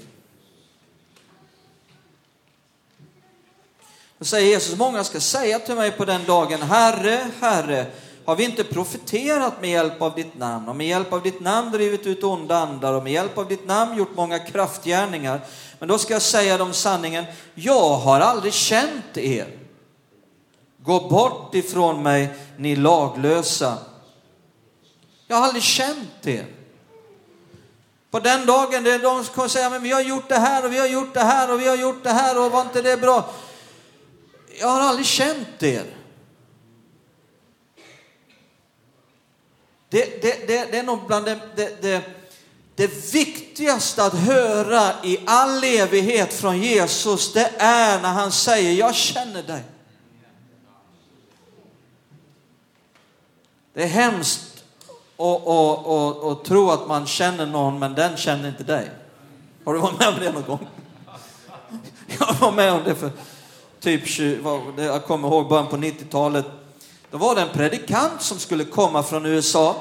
Då 4.20 4.26
säger 4.26 4.50
Jesus, 4.50 4.78
många 4.78 5.04
ska 5.04 5.20
säga 5.20 5.60
till 5.60 5.76
mig 5.76 5.92
på 5.92 6.06
den 6.06 6.26
dagen, 6.26 6.62
Herre, 6.62 7.28
Herre, 7.42 7.86
har 8.26 8.36
vi 8.36 8.44
inte 8.44 8.64
profeterat 8.64 9.62
med 9.62 9.70
hjälp 9.70 10.02
av 10.02 10.16
ditt 10.16 10.38
namn 10.38 10.70
och 10.70 10.76
med 10.76 10.88
hjälp 10.88 11.14
av 11.14 11.24
ditt 11.24 11.40
namn 11.40 11.72
drivit 11.72 12.08
ut 12.08 12.24
onda 12.24 12.58
andar 12.58 12.94
och 12.94 13.04
med 13.04 13.14
hjälp 13.14 13.38
av 13.38 13.48
ditt 13.48 13.68
namn 13.68 13.98
gjort 13.98 14.16
många 14.16 14.40
kraftgärningar? 14.40 15.42
Men 15.80 15.88
då 15.88 15.98
ska 15.98 16.14
jag 16.14 16.22
säga 16.22 16.58
dem 16.58 16.74
sanningen, 16.74 17.26
jag 17.56 17.90
har 17.90 18.20
aldrig 18.20 18.54
känt 18.54 19.18
er. 19.18 19.48
Gå 20.78 21.00
bort 21.10 21.56
ifrån 21.56 22.04
mig, 22.04 22.30
ni 22.58 22.76
laglösa. 22.76 23.78
Jag 25.28 25.36
har 25.38 25.44
aldrig 25.44 25.64
känt 25.64 26.28
er. 26.28 26.46
På 28.12 28.20
den 28.20 28.46
dagen, 28.46 28.84
det 28.84 28.92
är 28.92 29.00
de 29.00 29.24
som 29.24 29.34
kommer 29.34 29.48
säga, 29.48 29.70
men 29.70 29.84
vi 29.84 29.92
har 29.92 30.02
gjort 30.02 30.30
det 30.30 30.40
här 30.40 30.66
och 30.66 30.74
vi 30.74 30.78
har 30.78 30.88
gjort 30.88 31.14
det 31.14 31.24
här 31.24 31.54
och 31.54 31.62
vi 31.62 31.68
har 31.68 31.76
gjort 31.76 32.04
det 32.04 32.12
här 32.12 32.46
och 32.46 32.52
var 32.52 32.62
inte 32.62 32.82
det 32.82 32.98
bra? 32.98 33.30
Jag 34.60 34.68
har 34.68 34.82
aldrig 34.82 35.06
känt 35.06 35.64
er. 35.64 35.86
Det, 39.90 40.22
det, 40.22 40.48
det, 40.48 40.72
det 40.72 40.78
är 40.78 40.84
nog 40.84 41.08
bland 41.08 41.26
det, 41.26 41.40
det, 41.56 41.82
det, 41.82 42.02
det 42.76 43.14
viktigaste 43.14 44.06
att 44.06 44.14
höra 44.14 44.94
i 45.04 45.20
all 45.26 45.64
evighet 45.64 46.34
från 46.34 46.62
Jesus, 46.62 47.34
det 47.34 47.52
är 47.58 48.02
när 48.02 48.10
han 48.10 48.32
säger, 48.32 48.74
jag 48.74 48.96
känner 48.96 49.44
dig. 49.44 49.64
Det 53.74 53.84
är 53.84 53.88
hemskt 53.88 54.64
att, 55.18 55.48
att, 55.48 55.88
att, 55.88 56.24
att 56.24 56.46
tro 56.46 56.70
att 56.70 56.88
man 56.88 57.08
känner 57.08 57.46
någon, 57.46 57.80
men 57.80 57.96
den 57.96 58.18
känner 58.18 58.50
inte 58.50 58.64
dig. 58.64 58.92
Har 59.66 59.74
du 59.74 59.80
varit 59.80 60.00
med 60.00 60.08
om 60.08 60.20
det 60.20 60.32
någon 60.32 60.44
gång? 60.44 60.68
Jag 62.20 62.34
var 62.34 62.52
med 62.52 62.74
om 62.74 62.84
det 62.84 62.96
för 62.96 63.12
typ, 63.80 64.20
jag 64.78 65.06
kommer 65.06 65.28
ihåg 65.28 65.50
början 65.50 65.68
på 65.68 65.78
90-talet. 65.78 66.46
Då 67.12 67.18
var 67.18 67.36
det 67.36 67.42
en 67.42 67.50
predikant 67.50 68.22
som 68.22 68.40
skulle 68.40 68.66
komma 68.66 69.04
från 69.04 69.26
USA. 69.26 69.76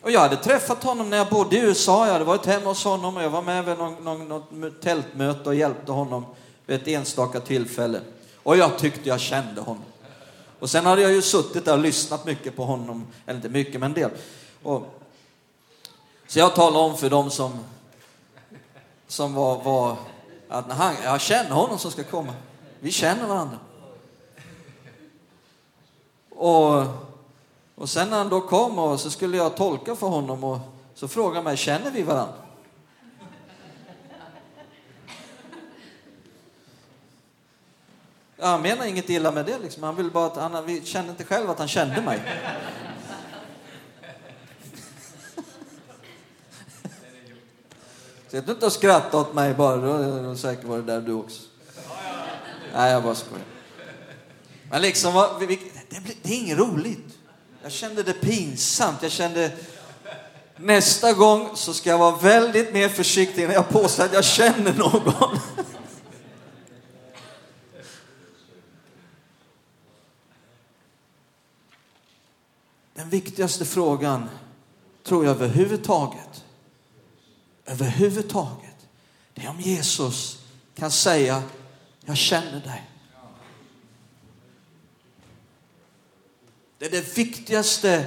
Och 0.00 0.10
jag 0.10 0.20
hade 0.20 0.36
träffat 0.36 0.84
honom 0.84 1.10
när 1.10 1.16
jag 1.16 1.28
bodde 1.28 1.56
i 1.56 1.60
USA. 1.60 2.06
Jag 2.06 2.12
hade 2.12 2.24
varit 2.24 2.46
hemma 2.46 2.68
hos 2.68 2.84
honom 2.84 3.16
och 3.16 3.22
jag 3.22 3.30
var 3.30 3.42
med 3.42 3.64
vid 3.64 3.78
någon, 3.78 3.94
någon, 4.04 4.42
något 4.60 4.82
tältmöte 4.82 5.48
och 5.48 5.54
hjälpte 5.54 5.92
honom 5.92 6.26
vid 6.66 6.80
ett 6.80 6.88
enstaka 6.88 7.40
tillfälle. 7.40 8.00
Och 8.42 8.56
jag 8.56 8.78
tyckte 8.78 9.08
jag 9.08 9.20
kände 9.20 9.60
honom. 9.60 9.84
Och 10.58 10.70
sen 10.70 10.86
hade 10.86 11.02
jag 11.02 11.12
ju 11.12 11.22
suttit 11.22 11.64
där 11.64 11.72
och 11.72 11.78
lyssnat 11.78 12.26
mycket 12.26 12.56
på 12.56 12.64
honom, 12.64 13.06
eller 13.26 13.36
inte 13.36 13.48
mycket, 13.48 13.80
men 13.80 13.82
en 13.90 13.94
del. 13.94 14.10
Och, 14.62 14.94
så 16.26 16.38
jag 16.38 16.54
talade 16.54 16.78
om 16.78 16.96
för 16.96 17.10
dem 17.10 17.30
som, 17.30 17.58
som 19.06 19.34
var, 19.34 19.62
var 19.62 19.96
att 20.48 20.72
han, 20.72 20.94
jag 21.04 21.20
känner 21.20 21.50
honom 21.50 21.78
som 21.78 21.90
ska 21.90 22.04
komma. 22.04 22.32
Vi 22.80 22.90
känner 22.90 23.26
varandra. 23.26 23.58
Och, 26.30 26.84
och 27.74 27.88
sen 27.88 28.10
när 28.10 28.18
han 28.18 28.28
då 28.28 28.40
kom 28.40 28.78
och 28.78 29.00
så 29.00 29.10
skulle 29.10 29.36
jag 29.36 29.56
tolka 29.56 29.96
för 29.96 30.06
honom 30.06 30.44
och 30.44 30.58
så 30.94 31.08
frågade 31.08 31.36
han 31.36 31.44
mig, 31.44 31.56
känner 31.56 31.90
vi 31.90 32.02
varandra? 32.02 32.34
Han 38.40 38.62
menar 38.62 38.86
inget 38.86 39.10
illa 39.10 39.32
med 39.32 39.46
det, 39.46 39.58
liksom. 39.58 39.82
han 39.82 39.96
vill 39.96 40.10
bara 40.10 40.26
att 40.26 40.36
han 40.36 40.80
kände 40.84 41.10
inte 41.10 41.24
själv 41.24 41.50
att 41.50 41.58
han 41.58 41.68
kände 41.68 42.02
mig. 42.02 42.20
Sitt 48.28 48.48
inte 48.48 48.66
och 48.66 48.72
skratta 48.72 49.20
åt 49.20 49.34
mig 49.34 49.54
bara, 49.54 49.76
då 49.76 49.92
är 49.92 50.22
det 50.22 50.36
säkert 50.36 50.64
var 50.64 50.76
det 50.76 50.82
där 50.82 51.00
du 51.00 51.12
också. 51.12 51.47
Nej, 52.74 52.92
jag 52.92 53.02
bara 53.02 53.14
skojar. 53.14 53.44
Men 54.70 54.82
liksom, 54.82 55.14
det, 55.40 55.46
det 56.22 56.34
är 56.34 56.38
inget 56.38 56.58
roligt. 56.58 57.18
Jag 57.62 57.72
kände 57.72 58.02
det 58.02 58.12
pinsamt. 58.12 59.02
Jag 59.02 59.12
kände 59.12 59.52
nästa 60.56 61.12
gång 61.12 61.50
så 61.54 61.74
ska 61.74 61.90
jag 61.90 61.98
vara 61.98 62.16
väldigt 62.16 62.72
mer 62.72 62.88
försiktig 62.88 63.46
när 63.48 63.54
jag 63.54 63.68
påstår 63.68 64.04
att 64.04 64.12
jag 64.12 64.24
känner 64.24 64.74
någon. 64.74 65.38
Den 72.94 73.10
viktigaste 73.10 73.64
frågan, 73.64 74.28
tror 75.04 75.24
jag 75.24 75.36
överhuvudtaget, 75.36 76.44
överhuvudtaget, 77.66 78.76
det 79.34 79.42
är 79.42 79.50
om 79.50 79.60
Jesus 79.60 80.38
kan 80.74 80.90
säga, 80.90 81.42
jag 82.08 82.16
känner 82.16 82.60
dig. 82.60 82.90
Det 86.78 86.86
är 86.86 86.90
det 86.90 87.18
viktigaste 87.18 88.04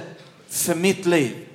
för 0.48 0.74
mitt 0.74 1.06
liv. 1.06 1.48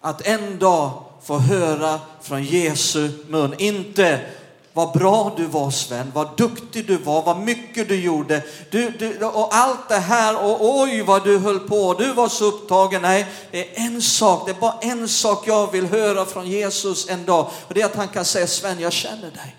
Att 0.00 0.26
en 0.26 0.58
dag 0.58 1.04
få 1.22 1.38
höra 1.38 2.00
från 2.22 2.44
Jesu 2.44 3.10
mun, 3.28 3.54
inte 3.58 4.20
vad 4.72 4.92
bra 4.92 5.34
du 5.36 5.46
var 5.46 5.70
Sven, 5.70 6.10
vad 6.14 6.36
duktig 6.36 6.86
du 6.86 6.96
var, 6.96 7.22
vad 7.22 7.38
mycket 7.38 7.88
du 7.88 8.00
gjorde. 8.00 8.42
Du, 8.70 8.90
du, 8.90 9.24
och 9.24 9.54
allt 9.54 9.88
det 9.88 9.98
här 9.98 10.44
och 10.44 10.80
oj 10.80 11.02
vad 11.02 11.24
du 11.24 11.38
höll 11.38 11.60
på, 11.60 11.94
du 11.94 12.12
var 12.12 12.28
så 12.28 12.44
upptagen. 12.44 13.02
Nej, 13.02 13.26
det 13.50 13.78
är 13.78 13.86
en 13.86 14.02
sak, 14.02 14.46
det 14.46 14.52
är 14.52 14.60
bara 14.60 14.78
en 14.80 15.08
sak 15.08 15.48
jag 15.48 15.72
vill 15.72 15.86
höra 15.86 16.24
från 16.24 16.46
Jesus 16.46 17.08
en 17.08 17.24
dag. 17.24 17.50
Och 17.68 17.74
det 17.74 17.80
är 17.80 17.86
att 17.86 17.96
han 17.96 18.08
kan 18.08 18.24
säga 18.24 18.46
Sven, 18.46 18.80
jag 18.80 18.92
känner 18.92 19.30
dig. 19.30 19.56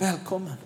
Välkommen. 0.00 0.56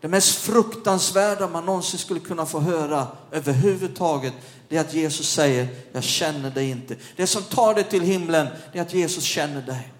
Det 0.00 0.08
mest 0.08 0.38
fruktansvärda 0.38 1.48
man 1.48 1.66
någonsin 1.66 1.98
skulle 1.98 2.20
kunna 2.20 2.46
få 2.46 2.60
höra 2.60 3.06
överhuvudtaget, 3.30 4.32
det 4.68 4.76
är 4.76 4.80
att 4.80 4.94
Jesus 4.94 5.30
säger, 5.32 5.68
jag 5.92 6.02
känner 6.02 6.50
dig 6.50 6.70
inte. 6.70 6.96
Det 7.16 7.26
som 7.26 7.42
tar 7.42 7.74
dig 7.74 7.84
till 7.84 8.02
himlen, 8.02 8.46
det 8.72 8.78
är 8.78 8.82
att 8.82 8.94
Jesus 8.94 9.24
känner 9.24 9.62
dig. 9.62 9.92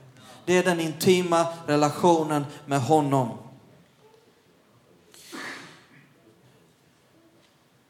Det 0.45 0.57
är 0.57 0.65
den 0.65 0.81
intima 0.81 1.47
relationen 1.67 2.47
med 2.67 2.81
honom. 2.83 3.39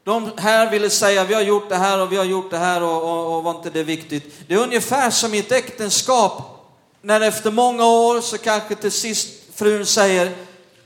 De 0.03 0.31
här 0.37 0.71
ville 0.71 0.89
säga, 0.89 1.23
vi 1.23 1.33
har 1.33 1.41
gjort 1.41 1.69
det 1.69 1.75
här 1.75 2.01
och 2.01 2.11
vi 2.11 2.17
har 2.17 2.25
gjort 2.25 2.51
det 2.51 2.57
här 2.57 2.83
och, 2.83 3.03
och, 3.03 3.37
och 3.37 3.43
var 3.43 3.55
inte 3.55 3.69
det 3.69 3.83
viktigt? 3.83 4.33
Det 4.47 4.53
är 4.53 4.63
ungefär 4.63 5.09
som 5.09 5.33
i 5.33 5.39
ett 5.39 5.51
äktenskap, 5.51 6.58
när 7.01 7.21
efter 7.21 7.51
många 7.51 7.85
år 7.85 8.21
så 8.21 8.37
kanske 8.37 8.75
till 8.75 8.91
sist 8.91 9.55
frun 9.55 9.85
säger, 9.85 10.35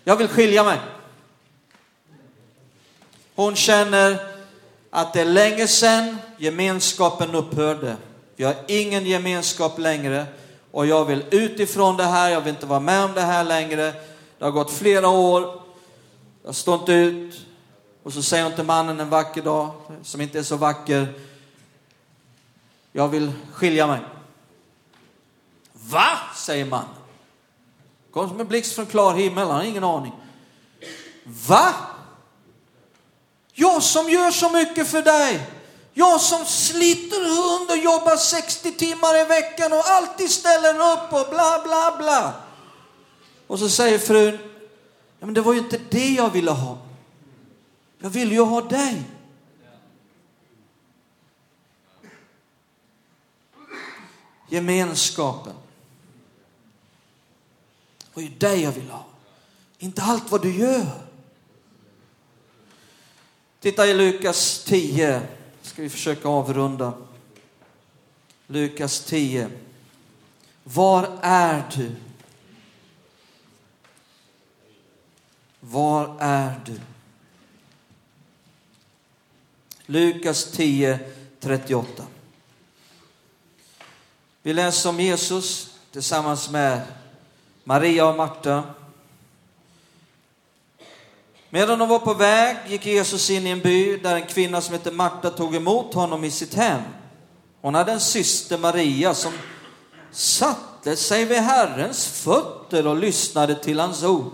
jag 0.04 0.16
vill 0.16 0.28
skilja 0.28 0.64
mig. 0.64 0.80
Hon 3.36 3.56
känner 3.56 4.18
att 4.90 5.14
det 5.14 5.22
är 5.22 5.26
länge 5.26 5.68
sedan 5.68 6.18
gemenskapen 6.38 7.36
upphörde. 7.36 7.98
Vi 8.36 8.44
har 8.44 8.56
ingen 8.68 9.06
gemenskap 9.06 9.80
längre 9.80 10.26
och 10.72 10.86
jag 10.86 11.06
vill 11.06 11.26
utifrån 11.32 11.98
det 11.98 12.04
här, 12.04 12.30
jag 12.30 12.42
vill 12.42 12.54
inte 12.54 12.66
vara 12.66 12.80
med 12.80 13.04
om 13.04 13.14
det 13.14 13.22
här 13.22 13.44
längre. 13.44 13.94
Det 14.38 14.46
har 14.46 14.52
gått 14.52 14.72
flera 14.72 15.10
år, 15.10 15.62
jag 16.46 16.56
står 16.56 16.80
inte 16.80 16.94
ut. 16.94 17.46
Och 18.04 18.14
så 18.14 18.24
säger 18.24 18.44
hon 18.44 18.54
till 18.54 18.64
mannen 18.64 19.00
en 19.00 19.10
vacker 19.10 19.42
dag, 19.42 19.72
som 20.04 20.22
inte 20.22 20.40
är 20.40 20.44
så 20.44 20.56
vacker, 20.56 21.08
jag 22.92 23.08
vill 23.08 23.32
skilja 23.54 23.88
mig. 23.88 24.00
Va? 25.90 26.20
säger 26.36 26.66
mannen. 26.66 26.96
Kom 28.12 28.30
som 28.30 28.40
en 28.40 28.48
blixt 28.48 28.76
från 28.76 28.86
klar 28.86 29.14
himmel, 29.14 29.48
han 29.48 29.56
har 29.56 29.64
ingen 29.64 29.84
aning. 29.84 30.14
Va? 31.26 31.74
Jag 33.54 33.84
som 33.84 34.10
gör 34.10 34.32
så 34.32 34.50
mycket 34.50 34.88
för 34.88 35.02
dig. 35.02 35.50
Jag 35.94 36.22
som 36.22 36.46
sliter 36.46 37.20
hund 37.20 37.72
och 37.72 37.78
jobbar 37.78 38.16
60 38.18 38.72
timmar 38.72 39.22
i 39.22 39.24
veckan 39.24 39.74
och 39.74 39.84
alltid 39.86 40.32
ställer 40.32 40.74
upp 40.76 41.14
och 41.14 41.30
bla 41.30 41.62
bla 41.64 41.98
bla. 41.98 42.34
Och 43.48 43.60
så 43.60 43.70
säger 43.70 44.00
frun, 44.00 44.38
ja, 45.20 45.26
men 45.26 45.34
det 45.34 45.42
var 45.42 45.54
ju 45.54 45.60
inte 45.60 45.80
det 45.90 46.10
jag 46.10 46.30
ville 46.30 46.52
ha. 46.52 46.78
Jag 48.00 48.10
ville 48.10 48.34
ju 48.34 48.42
ha 48.42 48.62
dig. 48.62 49.04
Gemenskapen. 54.50 55.54
Det 58.14 58.22
var 58.22 58.24
ju 58.24 58.36
dig 58.36 58.62
jag 58.62 58.72
ville 58.72 58.92
ha. 58.92 59.06
Inte 59.78 60.02
allt 60.02 60.32
vad 60.32 60.42
du 60.42 60.56
gör. 60.56 60.88
Titta 63.60 63.88
i 63.88 63.94
Lukas 63.94 64.64
10, 64.64 65.22
ska 65.62 65.82
vi 65.82 65.90
försöka 65.90 66.28
avrunda. 66.28 66.94
Lukas 68.48 69.00
10. 69.00 69.50
Var 70.64 71.20
är 71.22 71.64
du? 71.76 71.96
Var 75.60 76.18
är 76.20 76.62
du? 76.66 76.80
Lukas 79.86 80.52
10, 80.52 81.00
38. 81.40 82.04
Vi 84.42 84.54
läser 84.54 84.90
om 84.90 85.00
Jesus 85.00 85.78
tillsammans 85.92 86.50
med 86.50 86.88
Maria 87.64 88.08
och 88.08 88.16
Marta 88.16 88.64
Medan 91.50 91.80
de 91.80 91.90
var 91.90 92.00
på 92.00 92.14
väg 92.14 92.58
gick 92.68 92.86
Jesus 92.86 93.30
in 93.30 93.48
i 93.48 93.50
en 93.50 93.60
by 93.60 93.98
där 93.98 94.16
en 94.16 94.26
kvinna 94.26 94.62
som 94.62 94.74
hette 94.74 94.92
Marta 94.92 95.30
tog 95.30 95.56
emot 95.56 95.94
honom 95.94 96.24
i 96.24 96.32
sitt 96.32 96.54
hem. 96.54 96.82
Hon 97.62 97.76
hade 97.76 97.92
en 97.92 98.00
syster 98.00 98.58
Maria 98.58 99.14
som 99.14 99.34
satte 100.12 100.96
sig 100.96 101.26
vid 101.26 101.38
Herrens 101.38 102.08
fötter 102.08 102.88
och 102.88 102.96
lyssnade 102.96 103.56
till 103.56 103.80
hans 103.80 104.04
ord. 104.04 104.32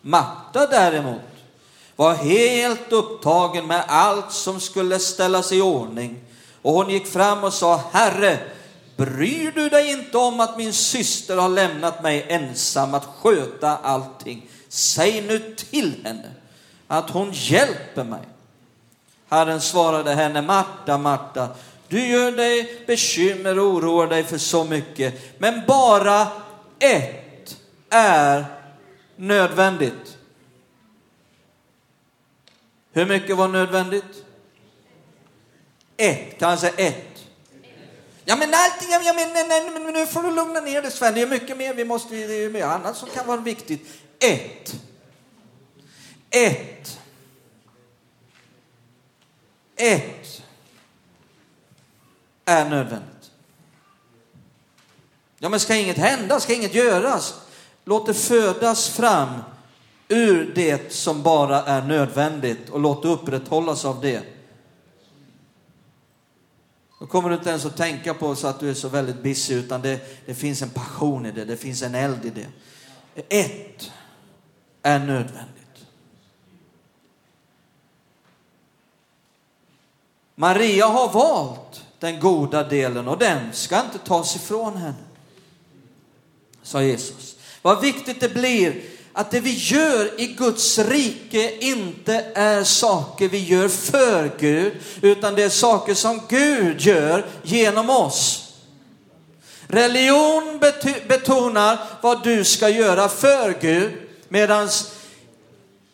Marta 0.00 0.66
däremot 0.66 1.20
var 1.96 2.14
helt 2.14 2.92
upptagen 2.92 3.66
med 3.66 3.84
allt 3.88 4.32
som 4.32 4.60
skulle 4.60 4.98
ställas 4.98 5.52
i 5.52 5.60
ordning. 5.60 6.20
Och 6.62 6.72
hon 6.72 6.90
gick 6.90 7.06
fram 7.06 7.44
och 7.44 7.52
sa, 7.52 7.80
Herre, 7.92 8.38
bryr 8.96 9.52
du 9.52 9.68
dig 9.68 9.90
inte 9.90 10.18
om 10.18 10.40
att 10.40 10.56
min 10.58 10.72
syster 10.72 11.36
har 11.36 11.48
lämnat 11.48 12.02
mig 12.02 12.26
ensam 12.28 12.94
att 12.94 13.04
sköta 13.04 13.76
allting? 13.76 14.48
Säg 14.68 15.20
nu 15.20 15.54
till 15.54 16.00
henne 16.04 16.30
att 16.86 17.10
hon 17.10 17.30
hjälper 17.32 18.04
mig. 18.04 18.22
Herren 19.28 19.60
svarade 19.60 20.14
henne, 20.14 20.42
Marta, 20.42 20.98
Marta, 20.98 21.48
du 21.88 22.06
gör 22.06 22.32
dig 22.32 22.84
bekymmer 22.86 23.58
och 23.58 23.66
oroar 23.66 24.06
dig 24.06 24.24
för 24.24 24.38
så 24.38 24.64
mycket, 24.64 25.40
men 25.40 25.62
bara 25.66 26.28
ett 26.78 27.56
är 27.90 28.44
nödvändigt. 29.16 30.16
Hur 32.92 33.06
mycket 33.06 33.36
var 33.36 33.48
nödvändigt? 33.48 34.24
Ett, 35.96 36.38
kan 36.38 36.50
jag 36.50 36.58
säga 36.58 36.72
ett? 36.76 37.15
Ja 38.28 38.36
men 38.36 38.54
allting, 38.54 38.88
ja, 38.90 39.12
men, 39.12 39.32
nej, 39.32 39.44
nej, 39.48 39.70
men 39.70 39.92
nu 39.92 40.06
får 40.06 40.22
du 40.22 40.30
lugna 40.30 40.60
ner 40.60 40.82
dig 40.82 40.90
Sven, 40.90 41.14
det 41.14 41.20
är 41.20 41.26
mycket 41.26 41.56
mer 41.56 41.74
vi 41.74 41.84
måste, 41.84 42.14
det 42.14 42.44
är 42.44 42.50
mer 42.50 42.64
annat 42.64 42.96
som 42.96 43.08
kan 43.08 43.26
vara 43.26 43.40
viktigt. 43.40 43.88
Ett 44.18 44.74
ett. 46.30 47.00
ett 49.76 50.42
är 52.44 52.68
nödvändigt. 52.70 53.30
Ja, 55.38 55.48
men 55.48 55.60
ska 55.60 55.74
inget 55.74 55.98
hända? 55.98 56.40
Ska 56.40 56.54
inget 56.54 56.74
göras? 56.74 57.34
Låt 57.84 58.06
det 58.06 58.14
födas 58.14 58.88
fram 58.88 59.28
ur 60.08 60.52
det 60.54 60.92
som 60.92 61.22
bara 61.22 61.62
är 61.62 61.82
nödvändigt 61.82 62.70
och 62.70 62.80
låt 62.80 63.02
det 63.02 63.08
upprätthållas 63.08 63.84
av 63.84 64.00
det. 64.00 64.22
Då 67.06 67.10
kommer 67.10 67.28
du 67.28 67.34
inte 67.34 67.50
ens 67.50 67.64
att 67.64 67.76
tänka 67.76 68.14
på 68.14 68.34
så 68.34 68.46
att 68.46 68.60
du 68.60 68.70
är 68.70 68.74
så 68.74 68.88
väldigt 68.88 69.22
busy, 69.22 69.54
utan 69.54 69.82
det, 69.82 70.00
det 70.26 70.34
finns 70.34 70.62
en 70.62 70.70
passion 70.70 71.26
i 71.26 71.32
det, 71.32 71.44
det 71.44 71.56
finns 71.56 71.82
en 71.82 71.94
eld 71.94 72.24
i 72.24 72.30
det. 72.30 72.46
Ett 73.28 73.92
är 74.82 74.98
nödvändigt. 74.98 75.86
Maria 80.34 80.86
har 80.86 81.12
valt 81.12 81.84
den 81.98 82.20
goda 82.20 82.64
delen 82.64 83.08
och 83.08 83.18
den 83.18 83.52
ska 83.52 83.80
inte 83.80 83.98
tas 83.98 84.36
ifrån 84.36 84.76
henne, 84.76 85.04
sa 86.62 86.82
Jesus. 86.82 87.36
Vad 87.62 87.80
viktigt 87.80 88.20
det 88.20 88.34
blir 88.34 88.82
att 89.18 89.30
det 89.30 89.40
vi 89.40 89.54
gör 89.54 90.20
i 90.20 90.26
Guds 90.26 90.78
rike 90.78 91.64
inte 91.64 92.24
är 92.34 92.64
saker 92.64 93.28
vi 93.28 93.38
gör 93.38 93.68
för 93.68 94.30
Gud, 94.38 94.72
utan 95.00 95.34
det 95.34 95.42
är 95.42 95.48
saker 95.48 95.94
som 95.94 96.20
Gud 96.28 96.80
gör 96.80 97.26
genom 97.42 97.90
oss. 97.90 98.52
Religion 99.68 100.60
betonar 101.08 101.78
vad 102.02 102.24
du 102.24 102.44
ska 102.44 102.68
göra 102.68 103.08
för 103.08 103.58
Gud, 103.60 103.92
medan 104.28 104.68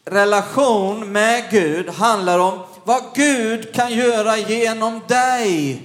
relation 0.05 1.13
med 1.13 1.45
Gud 1.51 1.89
handlar 1.89 2.39
om 2.39 2.59
vad 2.85 3.03
Gud 3.15 3.75
kan 3.75 3.93
göra 3.93 4.39
genom 4.39 5.01
dig. 5.09 5.83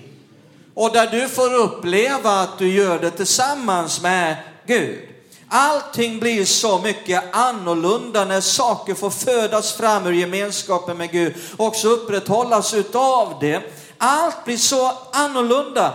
Och 0.73 0.93
där 0.93 1.08
du 1.08 1.30
får 1.30 1.54
uppleva 1.54 2.32
att 2.41 2.60
du 2.60 2.73
gör 2.73 3.00
det 3.00 3.12
tillsammans 3.12 4.02
med 4.02 4.36
Gud. 4.65 5.16
Allting 5.49 6.19
blir 6.19 6.45
så 6.45 6.79
mycket 6.79 7.23
annorlunda 7.31 8.25
när 8.25 8.41
saker 8.41 8.93
får 8.93 9.10
födas 9.10 9.73
fram 9.73 10.05
ur 10.07 10.12
gemenskapen 10.12 10.97
med 10.97 11.12
Gud 11.12 11.33
och 11.57 11.65
också 11.65 11.88
upprätthållas 11.88 12.73
utav 12.73 13.38
det. 13.41 13.62
Allt 13.97 14.45
blir 14.45 14.57
så 14.57 14.91
annorlunda. 15.12 15.93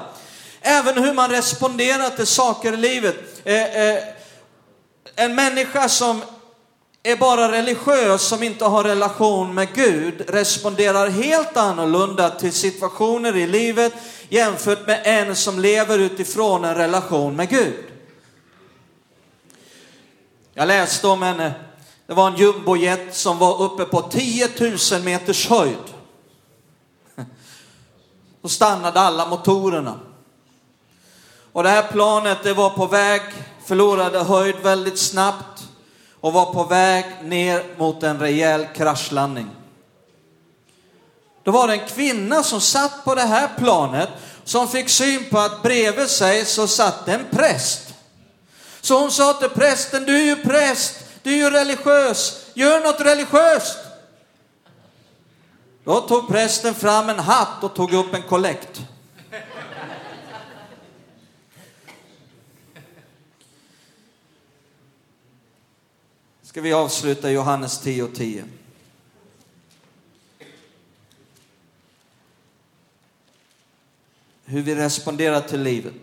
Även 0.60 1.04
hur 1.04 1.14
man 1.14 1.30
responderar 1.30 2.10
till 2.10 2.26
saker 2.26 2.72
i 2.72 2.76
livet. 2.76 3.16
Eh, 3.44 3.88
eh, 3.88 3.98
en 5.16 5.34
människa 5.34 5.88
som 5.88 6.22
är 7.02 7.16
bara 7.16 7.52
religiös, 7.52 8.22
som 8.22 8.42
inte 8.42 8.64
har 8.64 8.84
relation 8.84 9.54
med 9.54 9.74
Gud, 9.74 10.24
responderar 10.28 11.08
helt 11.08 11.56
annorlunda 11.56 12.30
till 12.30 12.52
situationer 12.52 13.36
i 13.36 13.46
livet 13.46 13.92
jämfört 14.28 14.86
med 14.86 15.00
en 15.04 15.36
som 15.36 15.58
lever 15.60 15.98
utifrån 15.98 16.64
en 16.64 16.74
relation 16.74 17.36
med 17.36 17.48
Gud. 17.48 17.91
Jag 20.54 20.68
läste 20.68 21.06
om 21.06 21.22
en, 21.22 21.40
eh, 21.40 21.52
det 22.06 22.14
var 22.14 22.30
en 22.30 22.36
jumbojet 22.36 23.14
som 23.14 23.38
var 23.38 23.62
uppe 23.62 23.84
på 23.84 24.02
10 24.02 24.48
000 24.92 25.02
meters 25.02 25.48
höjd. 25.48 25.76
Då 28.42 28.48
stannade 28.48 29.00
alla 29.00 29.26
motorerna. 29.26 30.00
Och 31.52 31.62
det 31.62 31.68
här 31.68 31.82
planet 31.82 32.38
det 32.42 32.54
var 32.54 32.70
på 32.70 32.86
väg, 32.86 33.22
förlorade 33.64 34.18
höjd 34.18 34.56
väldigt 34.56 34.98
snabbt 34.98 35.68
och 36.20 36.32
var 36.32 36.52
på 36.52 36.64
väg 36.64 37.04
ner 37.22 37.64
mot 37.78 38.02
en 38.02 38.18
rejäl 38.18 38.66
kraschlandning. 38.74 39.50
Då 41.42 41.50
var 41.50 41.68
det 41.68 41.74
en 41.74 41.88
kvinna 41.88 42.42
som 42.42 42.60
satt 42.60 43.04
på 43.04 43.14
det 43.14 43.22
här 43.22 43.48
planet 43.58 44.08
som 44.44 44.68
fick 44.68 44.88
syn 44.88 45.24
på 45.30 45.38
att 45.38 45.62
bredvid 45.62 46.08
sig 46.08 46.44
så 46.44 46.66
satt 46.66 47.08
en 47.08 47.24
präst. 47.30 47.91
Så 48.82 49.00
hon 49.00 49.10
sa 49.10 49.32
till 49.32 49.48
prästen, 49.48 50.04
du 50.04 50.16
är 50.16 50.24
ju 50.24 50.36
präst, 50.36 51.04
du 51.22 51.32
är 51.32 51.36
ju 51.36 51.50
religiös, 51.50 52.46
gör 52.54 52.80
något 52.80 53.00
religiöst. 53.00 53.78
Då 55.84 56.00
tog 56.00 56.28
prästen 56.28 56.74
fram 56.74 57.08
en 57.08 57.18
hatt 57.18 57.64
och 57.64 57.74
tog 57.74 57.92
upp 57.92 58.14
en 58.14 58.22
kollekt. 58.22 58.80
Ska 66.42 66.60
vi 66.60 66.72
avsluta 66.72 67.30
Johannes 67.30 67.80
10 67.80 68.02
och 68.02 68.14
10. 68.14 68.44
Hur 74.44 74.62
vi 74.62 74.74
responderar 74.74 75.40
till 75.40 75.62
livet 75.62 76.01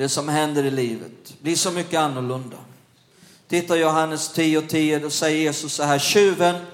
det 0.00 0.08
som 0.08 0.28
händer 0.28 0.64
i 0.64 0.70
livet 0.70 1.34
blir 1.40 1.56
så 1.56 1.70
mycket 1.70 2.00
annorlunda. 2.00 2.56
Titta 3.48 3.76
Johannes 3.76 4.32
10 4.32 4.58
och 4.58 4.68
10, 4.68 4.98
då 4.98 5.10
säger 5.10 5.38
Jesus 5.38 5.72
så 5.72 5.82
här, 5.82 5.98
tjuven 5.98 6.66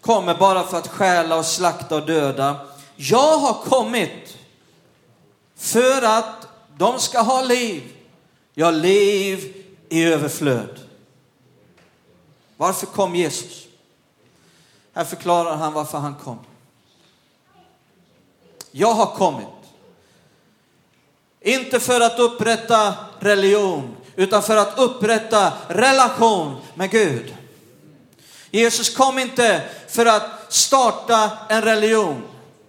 kommer 0.00 0.34
bara 0.34 0.66
för 0.66 0.78
att 0.78 0.88
stjäla 0.88 1.36
och 1.36 1.44
slakta 1.44 1.96
och 1.96 2.06
döda. 2.06 2.66
Jag 2.96 3.38
har 3.38 3.54
kommit 3.54 4.36
för 5.56 6.02
att 6.02 6.48
de 6.76 6.98
ska 6.98 7.20
ha 7.20 7.42
liv. 7.42 7.82
Ja, 8.54 8.70
liv 8.70 9.64
i 9.88 10.04
överflöd. 10.04 10.78
Varför 12.56 12.86
kom 12.86 13.16
Jesus? 13.16 13.66
Här 14.92 15.04
förklarar 15.04 15.56
han 15.56 15.72
varför 15.72 15.98
han 15.98 16.14
kom. 16.14 16.38
Jag 18.70 18.94
har 18.94 19.06
kommit 19.06 19.61
inte 21.44 21.80
för 21.80 22.00
att 22.00 22.18
upprätta 22.18 22.94
religion, 23.20 23.96
utan 24.16 24.42
för 24.42 24.56
att 24.56 24.78
upprätta 24.78 25.52
relation 25.68 26.56
med 26.74 26.90
Gud. 26.90 27.34
Jesus 28.50 28.96
kom 28.96 29.18
inte 29.18 29.62
för 29.88 30.06
att 30.06 30.22
starta 30.48 31.30
en 31.48 31.62
religion. 31.62 32.22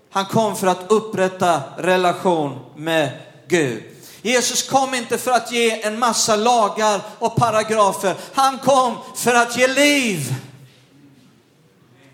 Han 0.09 0.25
kom 0.25 0.55
för 0.55 0.67
att 0.67 0.85
upprätta 0.87 1.61
relation 1.77 2.59
med 2.75 3.09
Gud. 3.47 3.83
Jesus 4.21 4.69
kom 4.69 4.93
inte 4.93 5.17
för 5.17 5.31
att 5.31 5.51
ge 5.51 5.81
en 5.81 5.99
massa 5.99 6.35
lagar 6.35 7.01
och 7.19 7.35
paragrafer. 7.35 8.15
Han 8.33 8.59
kom 8.59 8.97
för 9.15 9.35
att 9.35 9.57
ge 9.57 9.67
liv 9.67 10.35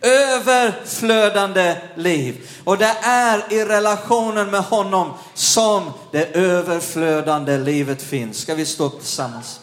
överflödande 0.01 1.75
liv. 1.95 2.49
Och 2.63 2.77
det 2.77 2.95
är 3.01 3.53
i 3.53 3.65
relationen 3.65 4.51
med 4.51 4.63
honom 4.63 5.13
som 5.33 5.91
det 6.11 6.35
överflödande 6.35 7.57
livet 7.57 8.01
finns. 8.01 8.37
Ska 8.37 8.55
vi 8.55 8.65
stå 8.65 8.85
upp 8.85 8.99
tillsammans? 8.99 9.59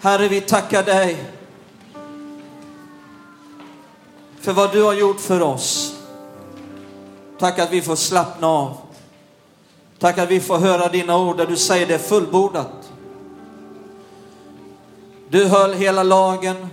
Herre, 0.00 0.28
vi 0.28 0.40
tackar 0.40 0.82
dig 0.82 1.24
för 4.40 4.52
vad 4.52 4.72
du 4.72 4.82
har 4.82 4.92
gjort 4.92 5.20
för 5.20 5.42
oss. 5.42 5.96
Tack 7.38 7.58
att 7.58 7.72
vi 7.72 7.82
får 7.82 7.96
slappna 7.96 8.46
av. 8.46 8.76
Tack 9.98 10.18
att 10.18 10.30
vi 10.30 10.40
får 10.40 10.58
höra 10.58 10.88
dina 10.88 11.18
ord 11.18 11.36
där 11.36 11.46
du 11.46 11.56
säger 11.56 11.86
det 11.86 11.94
är 11.94 11.98
fullbordat. 11.98 12.92
Du 15.28 15.44
höll 15.44 15.74
hela 15.74 16.02
lagen. 16.02 16.68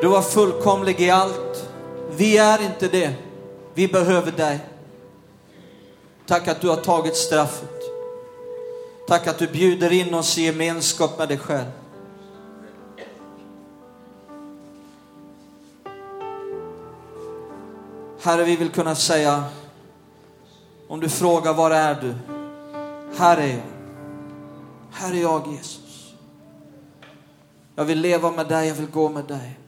Du 0.00 0.08
var 0.08 0.22
fullkomlig 0.22 1.00
i 1.00 1.10
allt. 1.10 1.68
Vi 2.10 2.38
är 2.38 2.62
inte 2.62 2.88
det. 2.88 3.14
Vi 3.74 3.88
behöver 3.88 4.32
dig. 4.32 4.60
Tack 6.26 6.48
att 6.48 6.60
du 6.60 6.68
har 6.68 6.76
tagit 6.76 7.16
straffet. 7.16 7.80
Tack 9.08 9.26
att 9.26 9.38
du 9.38 9.46
bjuder 9.46 9.92
in 9.92 10.14
oss 10.14 10.38
i 10.38 10.42
gemenskap 10.42 11.18
med 11.18 11.28
dig 11.28 11.38
själv. 11.38 11.70
Herre, 18.22 18.44
vi 18.44 18.56
vill 18.56 18.70
kunna 18.70 18.94
säga, 18.94 19.44
om 20.88 21.00
du 21.00 21.08
frågar 21.08 21.54
var 21.54 21.70
är 21.70 21.94
du? 21.94 22.14
Här 23.16 23.36
är 23.36 23.48
jag. 23.48 23.62
Här 24.92 25.12
är 25.12 25.20
jag 25.20 25.52
Jesus. 25.52 26.12
Jag 27.76 27.84
vill 27.84 28.00
leva 28.00 28.30
med 28.30 28.48
dig, 28.48 28.68
jag 28.68 28.74
vill 28.74 28.90
gå 28.90 29.08
med 29.08 29.24
dig. 29.24 29.59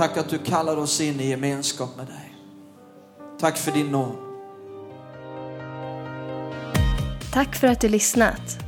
Tack 0.00 0.16
att 0.16 0.28
du 0.28 0.38
kallar 0.38 0.76
oss 0.76 1.00
in 1.00 1.20
i 1.20 1.28
gemenskap 1.28 1.96
med 1.96 2.06
dig. 2.06 2.34
Tack 3.40 3.58
för 3.58 3.72
din 3.72 3.86
nåd. 3.86 4.16
Tack 7.32 7.56
för 7.56 7.66
att 7.66 7.80
du 7.80 7.88
lyssnat. 7.88 8.58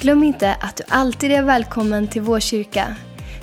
Glöm 0.00 0.22
inte 0.22 0.54
att 0.54 0.76
du 0.76 0.84
alltid 0.88 1.32
är 1.32 1.42
välkommen 1.42 2.08
till 2.08 2.22
vår 2.22 2.40
kyrka. 2.40 2.96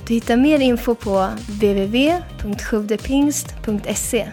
Du 0.08 0.14
hittar 0.14 0.38
mer 0.38 0.60
info 0.60 0.96
på 0.96 1.30
www.sjuvdepingst.se 1.48 4.28